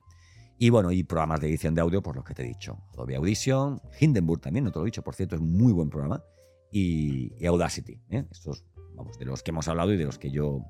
Y 0.57 0.69
bueno, 0.69 0.91
y 0.91 1.03
programas 1.03 1.41
de 1.41 1.47
edición 1.47 1.75
de 1.75 1.81
audio, 1.81 2.01
por 2.01 2.15
los 2.15 2.23
que 2.23 2.33
te 2.33 2.43
he 2.43 2.47
dicho. 2.47 2.77
Adobe 2.93 3.15
Audition, 3.15 3.81
Hindenburg 3.99 4.41
también, 4.41 4.65
no 4.65 4.71
te 4.71 4.79
lo 4.79 4.85
he 4.85 4.87
dicho, 4.87 5.03
por 5.03 5.15
cierto, 5.15 5.35
es 5.35 5.41
muy 5.41 5.73
buen 5.73 5.89
programa. 5.89 6.23
Y, 6.71 7.45
Audacity, 7.45 7.99
¿eh? 8.09 8.25
estos, 8.31 8.65
vamos, 8.95 9.17
de 9.19 9.25
los 9.25 9.43
que 9.43 9.51
hemos 9.51 9.67
hablado 9.67 9.93
y 9.93 9.97
de 9.97 10.05
los 10.05 10.17
que 10.17 10.31
yo 10.31 10.65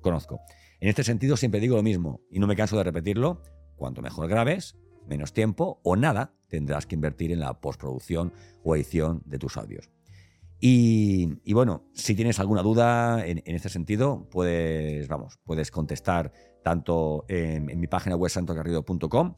conozco. 0.00 0.40
En 0.80 0.88
este 0.88 1.04
sentido, 1.04 1.36
siempre 1.36 1.60
digo 1.60 1.76
lo 1.76 1.82
mismo, 1.82 2.20
y 2.30 2.38
no 2.38 2.46
me 2.46 2.56
canso 2.56 2.76
de 2.76 2.84
repetirlo, 2.84 3.42
cuanto 3.76 4.02
mejor 4.02 4.28
grabes, 4.28 4.76
menos 5.06 5.32
tiempo 5.32 5.80
o 5.82 5.96
nada 5.96 6.34
tendrás 6.48 6.86
que 6.86 6.94
invertir 6.94 7.32
en 7.32 7.40
la 7.40 7.60
postproducción 7.60 8.32
o 8.64 8.74
edición 8.74 9.22
de 9.24 9.38
tus 9.38 9.56
audios. 9.56 9.90
Y, 10.58 11.52
bueno, 11.52 11.84
si 11.92 12.14
tienes 12.14 12.40
alguna 12.40 12.62
duda 12.62 13.26
en, 13.26 13.42
este 13.44 13.68
sentido, 13.68 14.26
puedes, 14.30 15.06
vamos, 15.06 15.38
puedes 15.44 15.70
contestar 15.70 16.32
tanto 16.66 17.24
en, 17.28 17.78
mi 17.78 17.86
página 17.86 18.16
web 18.16 18.28
santogarrido.com, 18.28 19.34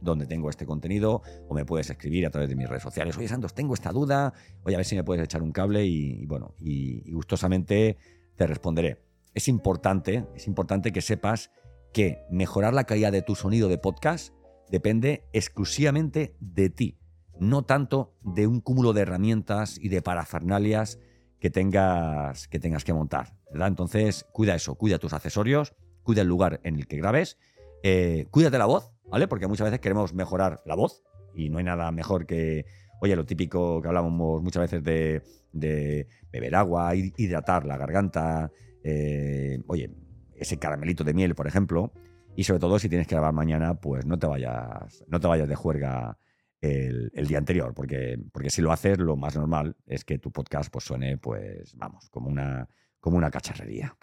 donde 0.00 0.26
tengo 0.26 0.48
este 0.48 0.64
contenido, 0.64 1.22
o 1.48 1.52
me 1.52 1.64
puedes 1.64 1.90
escribir 1.90 2.24
a 2.24 2.30
través 2.30 2.48
de 2.48 2.54
mis 2.54 2.68
redes 2.68 2.84
sociales. 2.84 3.18
Oye, 3.18 3.26
Santos, 3.26 3.52
tengo 3.52 3.74
esta 3.74 3.90
duda, 3.90 4.32
oye, 4.62 4.76
a 4.76 4.78
ver 4.78 4.86
si 4.86 4.94
me 4.94 5.02
puedes 5.02 5.24
echar 5.24 5.42
un 5.42 5.50
cable 5.50 5.84
y, 5.86 6.24
bueno, 6.26 6.54
y, 6.60 7.10
gustosamente 7.10 7.96
te 8.36 8.46
responderé. 8.46 9.02
Es 9.34 9.48
importante, 9.48 10.28
es 10.36 10.46
importante 10.46 10.92
que 10.92 11.00
sepas 11.00 11.50
que 11.92 12.24
mejorar 12.30 12.74
la 12.74 12.84
calidad 12.84 13.10
de 13.10 13.22
tu 13.22 13.34
sonido 13.34 13.68
de 13.68 13.78
podcast 13.78 14.32
depende 14.70 15.24
exclusivamente 15.32 16.36
de 16.38 16.70
ti 16.70 17.00
no 17.40 17.62
tanto 17.62 18.14
de 18.22 18.46
un 18.46 18.60
cúmulo 18.60 18.92
de 18.92 19.02
herramientas 19.02 19.78
y 19.80 19.88
de 19.88 20.02
parafernalias 20.02 21.00
que 21.40 21.50
tengas 21.50 22.46
que, 22.46 22.60
tengas 22.60 22.84
que 22.84 22.92
montar. 22.92 23.36
¿verdad? 23.50 23.68
Entonces, 23.68 24.26
cuida 24.32 24.54
eso, 24.54 24.74
cuida 24.74 24.98
tus 24.98 25.12
accesorios, 25.12 25.74
cuida 26.08 26.22
el 26.22 26.28
lugar 26.28 26.58
en 26.64 26.76
el 26.76 26.86
que 26.86 26.96
grabes, 26.96 27.36
eh, 27.82 28.28
cuídate 28.30 28.56
la 28.56 28.64
voz, 28.64 28.94
¿vale? 29.10 29.28
Porque 29.28 29.46
muchas 29.46 29.66
veces 29.66 29.78
queremos 29.78 30.14
mejorar 30.14 30.62
la 30.64 30.74
voz 30.74 31.02
y 31.34 31.50
no 31.50 31.58
hay 31.58 31.64
nada 31.64 31.92
mejor 31.92 32.24
que, 32.24 32.64
oye, 33.02 33.14
lo 33.14 33.26
típico 33.26 33.82
que 33.82 33.88
hablábamos 33.88 34.42
muchas 34.42 34.62
veces 34.62 34.82
de, 35.52 36.06
beber 36.32 36.54
agua, 36.54 36.94
hidratar 36.94 37.66
la 37.66 37.76
garganta, 37.76 38.50
eh, 38.82 39.60
oye, 39.66 39.90
ese 40.34 40.58
caramelito 40.58 41.04
de 41.04 41.12
miel, 41.12 41.34
por 41.34 41.46
ejemplo, 41.46 41.92
y 42.34 42.44
sobre 42.44 42.60
todo 42.60 42.78
si 42.78 42.88
tienes 42.88 43.06
que 43.06 43.14
grabar 43.14 43.34
mañana, 43.34 43.74
pues 43.74 44.06
no 44.06 44.18
te 44.18 44.26
vayas, 44.26 45.04
no 45.08 45.20
te 45.20 45.26
vayas 45.26 45.46
de 45.46 45.56
juerga 45.56 46.16
el, 46.62 47.10
día 47.28 47.36
anterior, 47.36 47.74
porque, 47.74 48.18
porque 48.32 48.48
si 48.48 48.62
lo 48.62 48.72
haces, 48.72 48.96
lo 48.96 49.14
más 49.18 49.36
normal 49.36 49.76
es 49.84 50.06
que 50.06 50.18
tu 50.18 50.32
podcast 50.32 50.72
pues, 50.72 50.86
suene, 50.86 51.18
pues, 51.18 51.76
vamos, 51.76 52.08
como 52.08 52.30
una, 52.30 52.66
como 52.98 53.18
una 53.18 53.30
cacharrería. 53.30 53.94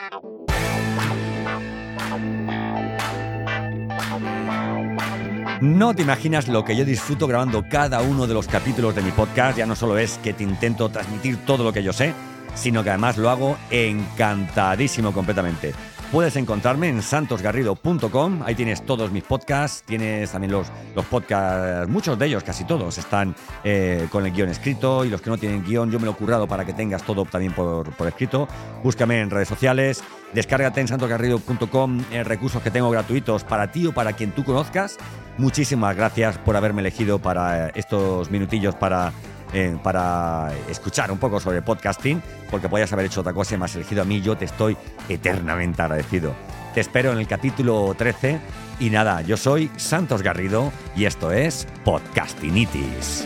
No 5.62 5.96
te 5.96 6.02
imaginas 6.02 6.48
lo 6.48 6.66
que 6.66 6.76
yo 6.76 6.86
disfruto 6.86 7.28
grabando 7.28 7.66
cada 7.70 8.02
uno 8.02 8.28
de 8.28 8.34
los 8.34 8.48
capítulos 8.48 8.94
de 8.94 9.02
mi 9.02 9.12
podcast. 9.12 9.58
Ya 9.58 9.66
no 9.66 9.76
solo 9.76 9.98
es 9.98 10.18
que 10.20 10.34
te 10.34 10.44
intento 10.44 10.90
transmitir 10.90 11.38
todo 11.46 11.64
lo 11.64 11.72
que 11.72 11.82
yo 11.82 11.94
sé, 11.94 12.14
sino 12.56 12.84
que 12.84 12.90
además 12.90 13.18
lo 13.18 13.30
hago 13.30 13.58
encantadísimo 13.72 15.14
completamente. 15.14 15.74
Puedes 16.12 16.36
encontrarme 16.36 16.88
en 16.88 17.02
santosgarrido.com, 17.02 18.44
ahí 18.46 18.56
tienes 18.56 18.86
todos 18.86 19.12
mis 19.12 19.24
podcasts, 19.24 19.84
tienes 19.86 20.32
también 20.32 20.52
los, 20.52 20.68
los 20.96 21.04
podcasts, 21.06 21.90
muchos 21.90 22.18
de 22.18 22.28
ellos, 22.28 22.44
casi 22.44 22.64
todos, 22.64 22.98
están 22.98 23.36
eh, 23.64 24.08
con 24.12 24.26
el 24.26 24.32
guion 24.32 24.50
escrito 24.50 25.04
y 25.04 25.10
los 25.10 25.20
que 25.22 25.30
no 25.30 25.38
tienen 25.38 25.66
guion, 25.66 25.92
yo 25.92 26.00
me 26.00 26.06
lo 26.06 26.12
he 26.12 26.16
currado 26.16 26.48
para 26.48 26.64
que 26.64 26.74
tengas 26.74 27.04
todo 27.04 27.26
también 27.26 27.54
por, 27.54 27.92
escrito. 28.08 28.48
Búscame 28.84 29.20
en 29.20 29.30
redes 29.30 29.50
sociales, 29.50 30.04
descárgate 30.34 30.82
en 30.82 30.88
santosgarrido.com 30.88 32.04
eh, 32.12 32.24
recursos 32.24 32.62
que 32.62 32.72
tengo 32.72 32.90
gratuitos 32.90 33.44
para 33.44 33.72
ti 33.72 33.88
o 33.88 33.94
para 33.94 34.14
quien 34.14 34.32
tú 34.32 34.44
conozcas. 34.44 34.98
Muchísimas 35.38 35.96
gracias 35.96 36.38
por 36.38 36.56
haberme 36.56 36.82
elegido 36.82 37.20
para 37.20 37.70
estos 37.70 38.32
minutillos 38.32 38.76
para 38.76 39.12
eh, 39.54 39.78
para 39.82 40.52
escuchar 40.70 41.12
un 41.12 41.18
poco 41.18 41.40
sobre 41.40 41.62
podcasting, 41.62 42.22
porque 42.52 42.68
podías 42.68 42.92
haber 42.92 43.06
hecho 43.06 43.22
otra 43.22 43.32
cosa 43.32 43.56
y 43.56 43.58
me 43.58 43.66
has 43.66 43.76
elegido 43.76 44.02
a 44.02 44.06
mí. 44.06 44.22
Yo 44.22 44.36
te 44.36 44.44
estoy 44.44 44.76
eternamente 45.08 45.82
agradecido. 45.82 46.34
Te 46.74 46.82
espero 46.82 47.14
en 47.14 47.20
el 47.20 47.28
capítulo 47.28 47.96
13 47.98 48.40
y 48.82 48.90
nada, 48.90 49.22
yo 49.22 49.38
soy 49.38 49.72
Santos 49.78 50.22
Garrido 50.22 50.74
y 50.94 51.06
esto 51.06 51.32
es 51.32 51.68
Podcastinitis. 51.86 53.26